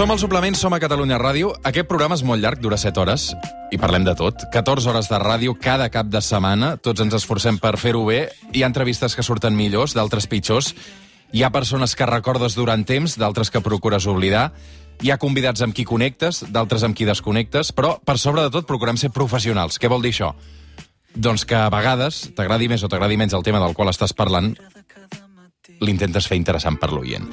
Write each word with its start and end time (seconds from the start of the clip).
Som 0.00 0.08
al 0.10 0.18
suplement, 0.18 0.54
som 0.56 0.72
a 0.72 0.78
Catalunya 0.80 1.18
Ràdio. 1.20 1.50
Aquest 1.60 1.84
programa 1.84 2.16
és 2.16 2.22
molt 2.24 2.40
llarg, 2.40 2.56
dura 2.64 2.78
7 2.80 3.02
hores, 3.02 3.26
i 3.68 3.76
parlem 3.76 4.06
de 4.06 4.14
tot. 4.16 4.46
14 4.48 4.88
hores 4.88 5.10
de 5.12 5.18
ràdio 5.20 5.52
cada 5.60 5.90
cap 5.92 6.08
de 6.08 6.22
setmana. 6.24 6.70
Tots 6.80 7.04
ens 7.04 7.18
esforcem 7.18 7.58
per 7.60 7.74
fer-ho 7.76 8.06
bé. 8.06 8.30
Hi 8.56 8.62
ha 8.62 8.70
entrevistes 8.70 9.12
que 9.12 9.20
surten 9.20 9.52
millors, 9.52 9.92
d'altres 9.92 10.24
pitjors. 10.24 10.72
Hi 11.36 11.44
ha 11.44 11.52
persones 11.52 11.92
que 11.92 12.08
recordes 12.08 12.56
durant 12.56 12.86
temps, 12.88 13.18
d'altres 13.20 13.52
que 13.52 13.60
procures 13.60 14.08
oblidar. 14.08 14.54
Hi 15.04 15.12
ha 15.12 15.20
convidats 15.20 15.60
amb 15.60 15.76
qui 15.76 15.84
connectes, 15.84 16.46
d'altres 16.48 16.88
amb 16.88 16.96
qui 16.96 17.04
desconnectes, 17.04 17.74
però 17.76 17.98
per 18.00 18.16
sobre 18.16 18.48
de 18.48 18.56
tot 18.56 18.64
procurem 18.64 18.96
ser 18.96 19.12
professionals. 19.12 19.76
Què 19.76 19.92
vol 19.92 20.00
dir 20.00 20.16
això? 20.16 20.32
Doncs 21.12 21.44
que 21.44 21.60
a 21.60 21.68
vegades, 21.68 22.30
t'agradi 22.32 22.72
més 22.72 22.80
o 22.80 22.88
t'agradi 22.88 23.20
menys 23.20 23.36
el 23.36 23.44
tema 23.44 23.60
del 23.60 23.76
qual 23.76 23.92
estàs 23.92 24.16
parlant, 24.16 24.54
l'intentes 25.80 26.28
fer 26.28 26.38
interessant 26.38 26.78
per 26.80 26.92
l'oient. 26.92 27.26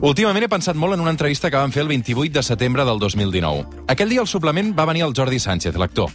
Últimament 0.00 0.46
he 0.46 0.52
pensat 0.52 0.76
molt 0.76 0.96
en 0.96 1.02
una 1.04 1.12
entrevista 1.14 1.50
que 1.50 1.60
vam 1.60 1.72
fer 1.72 1.84
el 1.84 1.90
28 1.92 2.32
de 2.34 2.44
setembre 2.46 2.84
del 2.84 3.00
2019. 3.02 3.84
Aquell 3.88 4.12
dia 4.12 4.22
al 4.24 4.30
suplement 4.30 4.72
va 4.78 4.88
venir 4.90 5.04
el 5.06 5.16
Jordi 5.16 5.40
Sánchez, 5.40 5.76
l'actor. 5.80 6.12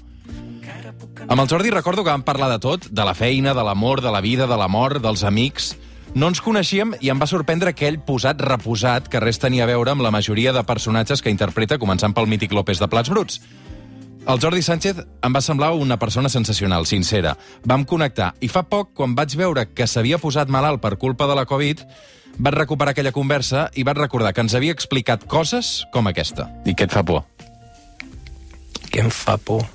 Amb 1.28 1.42
el 1.44 1.50
Jordi 1.50 1.70
recordo 1.70 2.04
que 2.04 2.10
vam 2.10 2.24
parlar 2.24 2.50
de 2.50 2.58
tot, 2.64 2.88
de 2.90 3.06
la 3.06 3.14
feina, 3.14 3.54
de 3.54 3.64
l'amor, 3.64 4.02
de 4.02 4.12
la 4.12 4.22
vida, 4.22 4.48
de 4.48 4.58
la 4.58 4.68
mort, 4.68 5.02
dels 5.04 5.24
amics... 5.24 5.76
No 6.10 6.26
ens 6.32 6.40
coneixíem 6.42 6.96
i 7.06 7.12
em 7.14 7.20
va 7.22 7.28
sorprendre 7.30 7.70
aquell 7.70 8.00
posat 8.02 8.40
reposat 8.42 9.06
que 9.14 9.20
res 9.22 9.38
tenia 9.38 9.68
a 9.68 9.70
veure 9.70 9.92
amb 9.94 10.02
la 10.02 10.10
majoria 10.10 10.50
de 10.56 10.64
personatges 10.66 11.22
que 11.22 11.30
interpreta, 11.30 11.78
començant 11.78 12.16
pel 12.18 12.26
mític 12.26 12.56
López 12.58 12.82
de 12.82 12.88
Plats 12.90 13.12
Bruts. 13.14 13.38
El 14.28 14.40
Jordi 14.40 14.62
Sánchez 14.62 15.00
em 15.24 15.34
va 15.36 15.42
semblar 15.42 15.72
una 15.74 15.98
persona 15.98 16.30
sensacional, 16.30 16.86
sincera. 16.86 17.36
Vam 17.66 17.86
connectar. 17.88 18.34
I 18.44 18.50
fa 18.52 18.66
poc, 18.68 18.92
quan 18.94 19.16
vaig 19.16 19.34
veure 19.40 19.66
que 19.74 19.88
s'havia 19.88 20.20
posat 20.22 20.52
malalt 20.52 20.82
per 20.84 20.98
culpa 21.02 21.28
de 21.30 21.38
la 21.40 21.48
Covid, 21.50 21.82
vaig 22.38 22.58
recuperar 22.58 22.94
aquella 22.94 23.16
conversa 23.16 23.70
i 23.76 23.86
vaig 23.88 23.98
recordar 23.98 24.34
que 24.34 24.44
ens 24.46 24.56
havia 24.56 24.76
explicat 24.76 25.26
coses 25.26 25.86
com 25.94 26.12
aquesta. 26.12 26.50
I 26.66 26.76
què 26.76 26.86
et 26.90 26.94
fa 26.94 27.04
por? 27.08 27.24
Què 28.90 29.02
em 29.06 29.10
fa 29.14 29.38
por? 29.38 29.66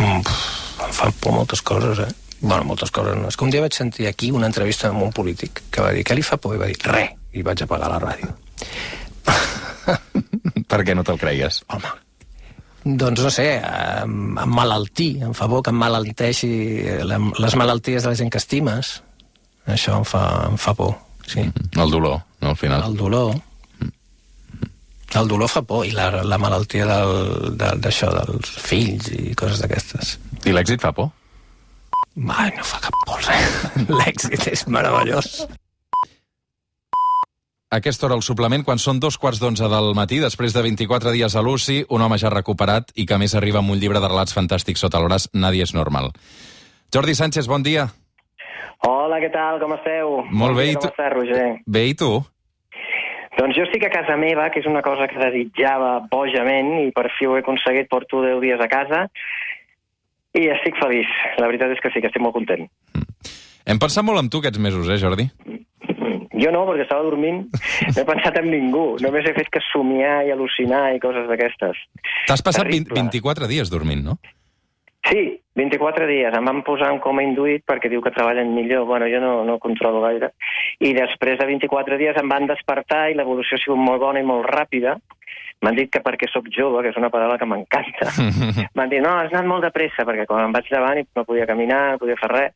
Mm, 0.00 0.20
em 0.24 0.92
fan 0.96 1.16
por 1.20 1.36
moltes 1.36 1.62
coses, 1.62 2.02
eh? 2.06 2.10
Bueno, 2.40 2.64
moltes 2.64 2.90
coses 2.90 3.16
no. 3.20 3.28
És 3.28 3.36
que 3.36 3.44
un 3.44 3.52
dia 3.52 3.60
vaig 3.60 3.76
sentir 3.76 4.08
aquí 4.08 4.30
una 4.32 4.48
entrevista 4.48 4.88
amb 4.88 5.04
un 5.04 5.12
polític 5.12 5.62
que 5.70 5.84
va 5.84 5.92
dir, 5.92 6.06
què 6.08 6.16
li 6.16 6.24
fa 6.24 6.40
por? 6.40 6.56
I 6.56 6.62
va 6.62 6.70
dir, 6.70 6.78
res. 6.88 7.16
I 7.36 7.44
vaig 7.46 7.62
apagar 7.62 7.90
la 7.92 8.00
ràdio. 8.02 8.32
per 10.70 10.80
què 10.86 10.96
no 10.96 11.04
te'l 11.06 11.20
creies? 11.20 11.60
Home, 11.70 11.90
doncs 12.84 13.20
no 13.22 13.30
sé, 13.30 13.46
em, 13.60 14.38
em 15.20 15.34
fa 15.36 15.48
por 15.48 15.62
que 15.62 15.70
em 15.70 15.76
malalteixi 15.76 16.50
la- 17.04 17.18
les 17.38 17.56
malalties 17.56 18.02
de 18.02 18.08
la 18.08 18.14
gent 18.16 18.30
que 18.32 18.38
estimes. 18.38 19.02
Això 19.66 19.98
em 19.98 20.04
fa, 20.08 20.24
em 20.50 20.56
fa 20.58 20.72
por, 20.74 20.94
sí. 21.26 21.44
El 21.76 21.90
dolor, 21.90 22.22
no, 22.40 22.48
al 22.50 22.56
final. 22.56 22.82
El 22.88 22.96
dolor. 22.96 23.34
El 25.14 25.26
dolor 25.28 25.48
fa 25.50 25.62
por, 25.66 25.84
i 25.86 25.90
la, 25.90 26.22
la 26.22 26.38
malaltia 26.38 26.86
del- 26.86 27.56
de- 27.58 27.72
d'això, 27.82 28.12
de, 28.14 28.24
dels 28.32 28.50
fills 28.62 29.08
i 29.10 29.34
coses 29.34 29.58
d'aquestes. 29.62 30.18
I 30.46 30.52
l'èxit 30.54 30.80
fa 30.80 30.92
por? 30.94 31.10
Ai, 32.30 32.50
no 32.56 32.62
fa 32.66 32.78
cap 32.84 32.94
por, 33.06 33.18
res. 33.26 33.56
L'èxit 34.00 34.46
és 34.52 34.66
meravellós. 34.70 35.42
Aquesta 37.70 38.08
hora, 38.08 38.16
el 38.18 38.24
suplement, 38.26 38.64
quan 38.66 38.80
són 38.82 38.98
dos 38.98 39.14
quarts 39.14 39.38
d'onze 39.38 39.68
del 39.70 39.92
matí, 39.94 40.16
després 40.18 40.50
de 40.56 40.62
24 40.64 41.12
dies 41.14 41.36
a 41.38 41.42
l'UCI, 41.46 41.84
un 41.94 42.02
home 42.02 42.16
ja 42.18 42.32
recuperat 42.32 42.88
i 42.98 43.04
que 43.06 43.18
més 43.22 43.36
arriba 43.38 43.60
amb 43.60 43.70
un 43.70 43.78
llibre 43.78 44.00
de 44.02 44.08
relats 44.10 44.34
fantàstics 44.34 44.82
sota 44.82 44.98
el 44.98 45.06
braç, 45.06 45.28
Nadie 45.38 45.62
és 45.62 45.70
normal. 45.76 46.10
Jordi 46.90 47.14
Sánchez, 47.14 47.46
bon 47.46 47.62
dia. 47.62 47.86
Hola, 48.88 49.20
què 49.22 49.30
tal? 49.30 49.62
Com 49.62 49.76
esteu? 49.76 50.16
Molt 50.34 50.58
bé, 50.58 50.66
i 50.72 50.74
tu? 50.74 50.82
Com 50.82 50.96
estàs, 50.96 51.14
Roger? 51.14 51.46
Bé, 51.62 51.84
i 51.92 51.94
tu? 51.94 52.10
Doncs 53.38 53.54
jo 53.54 53.68
estic 53.68 53.86
a 53.86 53.94
casa 53.94 54.18
meva, 54.18 54.50
que 54.50 54.58
és 54.64 54.66
una 54.66 54.82
cosa 54.82 55.06
que 55.06 55.22
desitjava 55.22 55.94
bojament, 56.10 56.74
i 56.88 56.90
per 56.90 57.06
fi 57.20 57.30
ho 57.30 57.38
he 57.38 57.46
aconseguit, 57.46 57.86
porto 57.86 58.26
10 58.26 58.42
dies 58.42 58.66
a 58.66 58.70
casa, 58.72 59.04
i 60.34 60.48
estic 60.58 60.82
feliç. 60.82 61.18
La 61.38 61.46
veritat 61.46 61.78
és 61.78 61.86
que 61.86 61.94
sí, 61.94 62.02
que 62.02 62.10
estic 62.10 62.26
molt 62.26 62.34
content. 62.34 62.66
Hem 63.62 63.78
pensat 63.78 64.02
molt 64.02 64.18
en 64.18 64.26
tu 64.26 64.42
aquests 64.42 64.58
mesos, 64.58 64.90
eh, 64.90 64.98
Jordi? 64.98 65.30
Jo 66.40 66.52
no, 66.54 66.64
perquè 66.68 66.86
estava 66.86 67.04
dormint, 67.06 67.44
no 67.94 67.96
he 68.00 68.08
pensat 68.08 68.40
en 68.40 68.50
ningú. 68.52 68.84
Només 69.04 69.28
he 69.28 69.36
fet 69.36 69.52
que 69.52 69.62
somiar 69.70 70.20
i 70.26 70.34
al·lucinar 70.34 70.90
i 70.96 71.02
coses 71.02 71.28
d'aquestes. 71.30 71.80
T'has 72.28 72.44
passat 72.44 72.66
20, 72.66 72.90
Terrible. 72.90 73.08
24 73.20 73.50
dies 73.50 73.72
dormint, 73.72 74.04
no? 74.06 74.18
Sí, 75.08 75.40
24 75.56 76.06
dies. 76.06 76.34
Em 76.36 76.44
van 76.44 76.60
posar 76.64 76.90
en 76.92 77.00
coma 77.00 77.24
induït 77.24 77.64
perquè 77.68 77.88
diu 77.88 78.02
que 78.04 78.12
treballen 78.14 78.52
millor. 78.54 78.84
Bueno, 78.88 79.08
jo 79.08 79.20
no, 79.22 79.32
no 79.48 79.58
controlo 79.62 80.02
gaire. 80.04 80.32
I 80.80 80.92
després 80.96 81.40
de 81.40 81.48
24 81.48 81.98
dies 82.00 82.18
em 82.20 82.28
van 82.28 82.48
despertar 82.50 83.08
i 83.10 83.16
l'evolució 83.16 83.56
ha 83.56 83.64
sigut 83.64 83.80
molt 83.80 84.02
bona 84.04 84.20
i 84.20 84.28
molt 84.28 84.46
ràpida. 84.48 84.98
M'han 85.60 85.76
dit 85.76 85.90
que 85.92 86.00
perquè 86.00 86.28
sóc 86.32 86.46
jove, 86.52 86.80
que 86.80 86.92
és 86.92 86.96
una 87.00 87.10
paraula 87.12 87.36
que 87.40 87.48
m'encanta. 87.48 88.12
M'han 88.76 88.92
dit, 88.92 89.02
no, 89.04 89.16
has 89.20 89.32
anat 89.32 89.48
molt 89.48 89.66
de 89.66 89.72
pressa, 89.74 90.06
perquè 90.08 90.24
quan 90.28 90.46
em 90.46 90.56
vaig 90.56 90.70
llevant 90.72 91.00
i 91.00 91.04
no 91.16 91.26
podia 91.28 91.48
caminar, 91.48 91.82
no 91.92 92.00
podia 92.00 92.16
fer 92.20 92.30
res, 92.32 92.54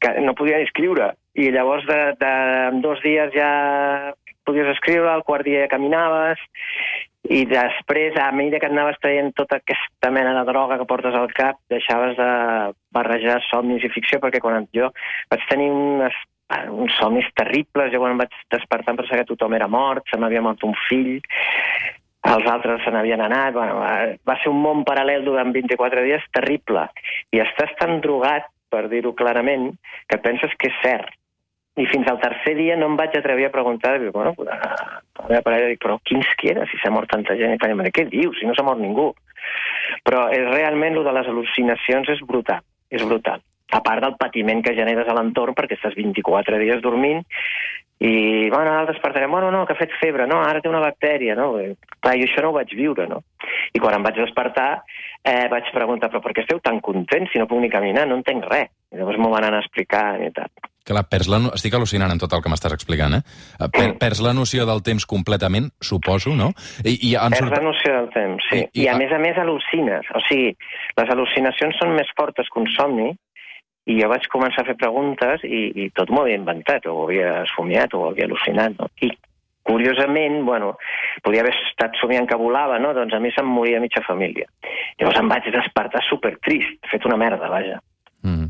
que 0.00 0.12
no 0.24 0.34
podia 0.36 0.60
escriure. 0.64 1.12
I 1.38 1.50
llavors 1.54 1.84
de, 1.86 1.98
de, 2.18 2.30
en 2.72 2.80
dos 2.82 2.98
dies 3.04 3.30
ja 3.36 3.50
podies 4.48 4.70
escriure, 4.72 5.10
al 5.12 5.22
quart 5.28 5.44
dia 5.46 5.66
ja 5.66 5.70
caminaves, 5.70 6.40
i 7.28 7.42
després, 7.50 8.16
a 8.16 8.30
mesura 8.32 8.60
que 8.62 8.68
anaves 8.70 8.96
traient 9.02 9.34
tota 9.36 9.58
aquesta 9.60 10.10
mena 10.14 10.32
de 10.38 10.44
droga 10.48 10.78
que 10.80 10.86
portes 10.88 11.14
al 11.14 11.28
cap, 11.36 11.58
deixaves 11.68 12.16
de 12.16 12.28
barrejar 12.94 13.42
somnis 13.50 13.84
i 13.84 13.90
ficció, 13.92 14.18
perquè 14.22 14.40
quan 14.40 14.64
jo 14.74 14.88
vaig 15.30 15.44
tenir 15.50 15.68
unes, 15.74 16.16
uns 16.72 16.96
somnis 16.96 17.28
terribles, 17.36 17.92
jo 17.92 18.00
quan 18.00 18.16
vaig 18.22 18.32
despertar 18.54 18.94
em 18.94 19.02
pensava 19.02 19.20
que 19.20 19.28
tothom 19.34 19.58
era 19.58 19.68
mort, 19.68 20.08
se 20.08 20.16
m'havia 20.16 20.40
mort 20.46 20.64
un 20.64 20.72
fill, 20.88 21.18
els 22.32 22.48
altres 22.50 22.80
se 22.84 22.90
n'havien 22.94 23.20
anat, 23.26 23.52
bueno, 23.54 23.82
va- 24.24 24.40
ser 24.40 24.50
un 24.50 24.62
món 24.64 24.82
paral·lel 24.88 25.28
durant 25.28 25.52
24 25.52 26.02
dies 26.08 26.24
terrible. 26.32 26.88
I 27.36 27.44
estàs 27.44 27.76
tan 27.78 28.00
drogat, 28.00 28.48
per 28.72 28.86
dir-ho 28.88 29.12
clarament, 29.16 29.70
que 30.08 30.18
penses 30.24 30.52
que 30.58 30.72
és 30.72 30.80
cert. 30.82 31.12
I 31.78 31.86
fins 31.86 32.08
al 32.10 32.18
tercer 32.18 32.56
dia 32.58 32.76
no 32.76 32.88
em 32.90 32.96
vaig 32.98 33.14
atrevir 33.14 33.46
a 33.46 33.54
preguntar, 33.54 33.94
dic, 34.02 34.10
bueno, 34.14 34.34
a 34.50 35.00
la 35.22 35.28
meva 35.28 35.42
parella 35.46 35.70
dic, 35.70 35.80
però 35.84 35.98
qui 36.02 36.18
ens 36.18 36.30
queda 36.40 36.66
si 36.70 36.80
s'ha 36.82 36.90
mort 36.90 37.10
tanta 37.12 37.36
gent? 37.38 37.54
I 37.54 37.60
fa, 37.62 37.90
què 37.94 38.08
dius, 38.10 38.40
si 38.40 38.48
no 38.48 38.56
s'ha 38.56 38.66
mort 38.66 38.82
ningú? 38.82 39.12
Però 40.06 40.26
és 40.34 40.46
realment, 40.50 40.98
el 40.98 41.06
de 41.06 41.14
les 41.14 41.30
al·lucinacions 41.30 42.10
és 42.16 42.24
brutal, 42.26 42.64
és 42.90 43.04
brutal. 43.06 43.44
A 43.70 43.82
part 43.84 44.02
del 44.02 44.16
patiment 44.18 44.62
que 44.64 44.74
generes 44.74 45.08
a 45.08 45.14
l'entorn 45.14 45.54
perquè 45.54 45.76
estàs 45.76 45.94
24 45.98 46.58
dies 46.58 46.80
dormint 46.82 47.20
i, 47.98 48.48
bueno, 48.48 48.70
ara 48.70 48.86
despertarem, 48.86 49.30
bueno, 49.30 49.50
no, 49.50 49.64
que 49.66 49.74
ha 49.74 49.78
fet 49.78 49.94
febre, 50.00 50.26
no, 50.30 50.38
ara 50.46 50.62
té 50.62 50.70
una 50.70 50.82
bactèria, 50.82 51.34
no? 51.34 51.50
Clar, 51.98 52.14
jo 52.20 52.28
això 52.28 52.44
no 52.44 52.52
ho 52.52 52.56
vaig 52.56 52.74
viure, 52.78 53.08
no? 53.10 53.24
I 53.74 53.82
quan 53.82 53.96
em 53.96 54.06
vaig 54.06 54.20
despertar 54.22 54.68
eh, 55.26 55.48
vaig 55.50 55.70
preguntar, 55.74 56.10
però 56.12 56.22
per 56.22 56.34
què 56.34 56.44
esteu 56.44 56.62
tan 56.62 56.78
contents 56.84 57.34
si 57.34 57.42
no 57.42 57.48
puc 57.50 57.60
ni 57.62 57.70
caminar? 57.72 58.06
No 58.06 58.20
entenc 58.20 58.46
res. 58.46 58.70
I 58.92 58.96
llavors 58.96 59.18
m'ho 59.20 59.28
van 59.30 59.44
anar 59.44 59.60
explicant 59.62 60.22
i 60.24 60.30
tal. 60.32 60.48
Clar, 60.88 61.02
perds 61.12 61.28
la... 61.28 61.38
no- 61.44 61.50
Estic 61.52 61.74
al·lucinant 61.76 62.08
en 62.14 62.18
tot 62.22 62.32
el 62.32 62.40
que 62.40 62.48
m'estàs 62.48 62.72
explicant, 62.72 63.18
eh? 63.18 63.20
Eh, 63.60 63.68
Per, 63.68 63.86
perds 64.00 64.22
la 64.24 64.32
noció 64.32 64.64
del 64.64 64.80
temps 64.82 65.04
completament, 65.04 65.68
suposo, 65.84 66.32
no? 66.36 66.54
I, 66.84 66.94
i 67.10 67.14
em 67.14 67.34
Perds 67.34 67.42
sorpre- 67.44 67.58
la 67.60 67.66
noció 67.68 67.92
del 67.98 68.08
temps, 68.14 68.46
sí. 68.48 68.62
I- 68.62 68.64
i- 68.64 68.70
I, 68.80 68.84
I 68.86 68.88
a 68.88 68.96
més 68.96 69.12
a 69.12 69.18
més 69.20 69.36
al·lucines. 69.36 70.08
O 70.16 70.22
sigui, 70.28 70.54
les 70.96 71.12
al·lucinacions 71.12 71.76
són 71.82 71.92
més 71.98 72.08
fortes 72.16 72.48
que 72.48 72.62
un 72.64 72.70
somni 72.78 73.10
i 73.88 73.98
jo 74.00 74.08
vaig 74.08 74.24
començar 74.32 74.64
a 74.64 74.68
fer 74.70 74.76
preguntes 74.80 75.44
i, 75.44 75.60
i 75.84 75.90
tot 75.96 76.08
m'ho 76.12 76.24
havia 76.24 76.36
inventat, 76.40 76.88
o 76.88 76.96
ho 76.96 77.04
havia 77.10 77.42
somiat, 77.54 77.92
o 77.92 78.00
ho 78.06 78.08
havia 78.14 78.24
al·lucinat, 78.28 78.78
no? 78.80 78.88
I 79.04 79.12
curiosament, 79.68 80.40
bueno, 80.48 80.78
podia 81.22 81.42
haver 81.44 81.52
estat 81.52 81.96
somiant 82.00 82.26
que 82.28 82.36
volava, 82.40 82.78
no? 82.80 82.94
Doncs 82.96 83.12
a 83.12 83.20
mi 83.20 83.28
se'm 83.36 83.48
moria 83.52 83.80
mitja 83.84 84.00
família. 84.06 84.48
Llavors 84.98 85.20
em 85.20 85.28
vaig 85.28 85.50
despertar 85.52 86.00
supertrist, 86.08 86.80
fet 86.90 87.04
una 87.04 87.20
merda, 87.20 87.50
vaja. 87.52 87.76
Mm. 88.24 88.48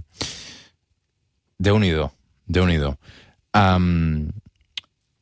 Déu-n'hi-do, 1.59 2.09
Déu-n'hi-do. 2.47 2.95
Um, 3.59 4.31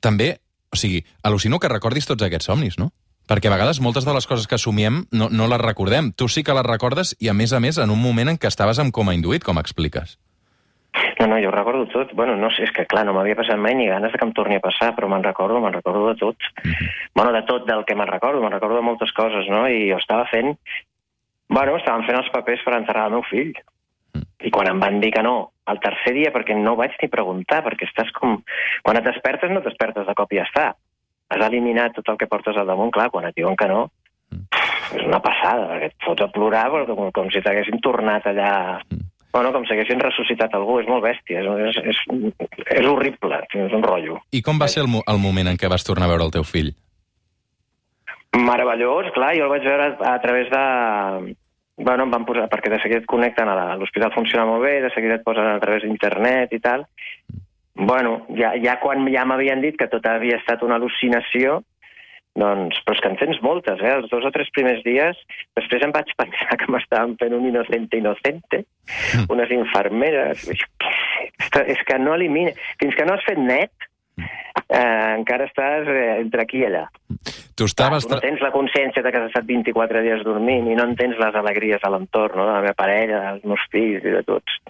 també, 0.04 0.36
o 0.72 0.78
sigui, 0.78 1.02
al·lucino 1.24 1.58
que 1.58 1.72
recordis 1.72 2.06
tots 2.08 2.22
aquests 2.26 2.50
somnis, 2.50 2.78
no? 2.78 2.92
Perquè 3.26 3.50
a 3.50 3.54
vegades 3.56 3.80
moltes 3.82 4.06
de 4.06 4.14
les 4.14 4.26
coses 4.30 4.46
que 4.46 4.58
somiem 4.60 5.00
no, 5.10 5.26
no 5.32 5.48
les 5.50 5.62
recordem. 5.62 6.12
Tu 6.14 6.28
sí 6.30 6.44
que 6.46 6.54
les 6.54 6.66
recordes 6.66 7.16
i, 7.18 7.30
a 7.32 7.34
més 7.34 7.52
a 7.56 7.58
més, 7.62 7.80
en 7.82 7.90
un 7.90 7.98
moment 7.98 8.30
en 8.30 8.38
què 8.38 8.46
estaves 8.52 8.78
amb 8.78 8.94
coma 8.94 9.16
induït, 9.16 9.42
com 9.42 9.58
expliques. 9.58 10.14
No, 11.18 11.26
no, 11.26 11.38
jo 11.42 11.50
ho 11.50 11.54
recordo 11.54 11.88
tot. 11.90 12.12
Bueno, 12.14 12.36
no 12.38 12.52
sé, 12.54 12.68
és 12.68 12.72
que 12.76 12.86
clar, 12.88 13.02
no 13.08 13.16
m'havia 13.16 13.36
passat 13.36 13.58
mai 13.60 13.74
ni 13.74 13.88
ganes 13.90 14.12
de 14.12 14.20
que 14.20 14.28
em 14.28 14.32
torni 14.36 14.60
a 14.60 14.64
passar, 14.64 14.92
però 14.96 15.10
me'n 15.10 15.24
recordo, 15.26 15.58
me'n 15.60 15.74
recordo 15.74 16.06
de 16.06 16.14
tot. 16.20 16.50
Bueno, 17.18 17.32
de 17.34 17.42
tot 17.48 17.66
del 17.68 17.82
que 17.88 17.96
me'n 17.98 18.12
recordo, 18.12 18.42
me'n 18.44 18.54
recordo 18.54 18.78
de 18.78 18.86
moltes 18.86 19.12
coses, 19.16 19.50
no? 19.50 19.66
I 19.66 19.88
jo 19.90 19.98
estava 19.98 20.28
fent... 20.30 20.54
Bueno, 21.50 21.76
estàvem 21.78 22.06
fent 22.06 22.20
els 22.20 22.30
papers 22.34 22.62
per 22.66 22.74
enterrar 22.78 23.08
el 23.08 23.18
meu 23.18 23.26
fill. 23.26 23.52
I 24.44 24.50
quan 24.52 24.68
em 24.68 24.80
van 24.80 24.98
dir 25.00 25.12
que 25.14 25.22
no, 25.24 25.36
el 25.70 25.78
tercer 25.80 26.12
dia, 26.16 26.32
perquè 26.34 26.56
no 26.58 26.76
vaig 26.76 26.96
ni 27.00 27.08
preguntar, 27.12 27.62
perquè 27.64 27.88
estàs 27.88 28.12
com... 28.16 28.40
Quan 28.84 29.00
et 29.00 29.06
despertes, 29.06 29.52
no 29.52 29.62
et 29.62 29.68
despertes 29.70 30.06
de 30.06 30.14
cop 30.18 30.34
i 30.34 30.40
ja 30.40 30.44
està. 30.48 30.66
Has 31.32 31.46
eliminat 31.48 31.96
tot 31.96 32.12
el 32.12 32.18
que 32.20 32.28
portes 32.30 32.56
al 32.56 32.68
damunt, 32.68 32.92
clar, 32.94 33.08
quan 33.10 33.26
et 33.26 33.34
diuen 33.38 33.56
que 33.58 33.68
no, 33.70 33.86
és 34.94 35.02
una 35.02 35.20
passada, 35.22 35.66
perquè 35.72 35.90
et 35.90 35.98
fots 36.04 36.24
a 36.24 36.30
plorar 36.32 36.68
com, 36.70 37.10
com 37.14 37.28
si 37.32 37.42
t'haguessin 37.42 37.82
tornat 37.84 38.26
allà... 38.30 38.52
Bueno, 39.36 39.50
com 39.52 39.66
si 39.68 39.74
haguessin 39.74 40.00
ressuscitat 40.00 40.54
algú, 40.56 40.78
és 40.80 40.86
molt 40.88 41.04
bèstia, 41.04 41.42
és, 41.42 41.76
és, 41.82 41.98
és, 42.08 42.52
és 42.78 42.86
horrible, 42.88 43.42
és 43.52 43.74
un 43.76 43.82
rotllo. 43.84 44.22
I 44.32 44.40
com 44.40 44.56
va 44.56 44.68
ser 44.72 44.86
el, 44.86 44.88
el 44.96 45.20
moment 45.20 45.50
en 45.50 45.58
què 45.60 45.68
vas 45.68 45.84
tornar 45.84 46.06
a 46.08 46.12
veure 46.14 46.24
el 46.24 46.32
teu 46.32 46.46
fill? 46.48 46.70
Meravellós, 48.36 49.10
clar, 49.12 49.34
jo 49.36 49.44
el 49.44 49.52
vaig 49.52 49.66
veure 49.68 49.90
a, 49.90 50.14
a 50.14 50.22
través 50.24 50.48
de... 50.52 50.62
Bueno, 51.76 52.06
em 52.06 52.12
van 52.12 52.24
posar, 52.24 52.46
perquè 52.48 52.70
de 52.72 52.80
seguida 52.80 53.02
et 53.02 53.08
connecten 53.10 53.50
a 53.52 53.76
l'hospital, 53.76 54.14
funciona 54.14 54.46
molt 54.48 54.64
bé, 54.64 54.78
de 54.80 54.90
seguida 54.94 55.18
et 55.18 55.24
posen 55.26 55.48
a 55.50 55.60
través 55.60 55.84
d'internet 55.84 56.54
i 56.56 56.60
tal. 56.64 56.86
Bueno, 57.76 58.22
ja, 58.38 58.54
ja 58.56 58.78
quan 58.80 59.04
ja 59.12 59.26
m'havien 59.28 59.60
dit 59.60 59.76
que 59.76 59.88
tot 59.92 60.06
havia 60.08 60.38
estat 60.40 60.64
una 60.64 60.78
al·lucinació, 60.80 61.58
doncs, 62.36 62.78
però 62.84 62.96
és 62.96 63.02
que 63.02 63.10
en 63.12 63.18
tens 63.20 63.40
moltes, 63.44 63.80
eh? 63.84 63.92
Els 63.98 64.08
dos 64.12 64.24
o 64.24 64.32
tres 64.32 64.48
primers 64.56 64.80
dies, 64.84 65.20
després 65.56 65.84
em 65.84 65.92
vaig 65.92 66.08
pensar 66.16 66.56
que 66.60 66.68
m'estaven 66.72 67.16
fent 67.20 67.36
un 67.36 67.44
inocente 67.48 68.00
inocente, 68.00 68.64
unes 69.32 69.52
infermeres... 69.56 70.48
És 71.56 71.80
que 71.88 71.96
no 72.00 72.14
elimina... 72.16 72.52
Fins 72.80 72.96
que 72.96 73.04
no 73.04 73.16
has 73.16 73.24
fet 73.28 73.40
net, 73.40 73.86
eh, 74.68 75.14
encara 75.16 75.46
estàs 75.48 75.88
eh, 75.90 76.20
entre 76.22 76.46
aquí 76.46 76.62
i 76.62 76.68
allà. 76.68 76.86
Tu 77.56 77.64
estaves... 77.64 78.04
tu 78.04 78.14
no 78.14 78.20
tens 78.20 78.42
la 78.44 78.52
consciència 78.52 79.02
de 79.02 79.12
que 79.12 79.20
has 79.20 79.30
estat 79.30 79.46
24 79.48 80.02
dies 80.04 80.24
dormint 80.26 80.68
i 80.68 80.76
no 80.76 80.84
en 80.84 80.96
tens 80.98 81.16
les 81.20 81.38
alegries 81.40 81.84
a 81.84 81.92
l'entorn, 81.92 82.36
no? 82.36 82.48
de 82.48 82.52
la 82.52 82.64
meva 82.64 82.76
parella, 82.76 83.22
dels 83.30 83.46
meus 83.48 83.64
fills 83.72 84.04
i 84.04 84.12
de 84.12 84.22
tots. 84.26 84.60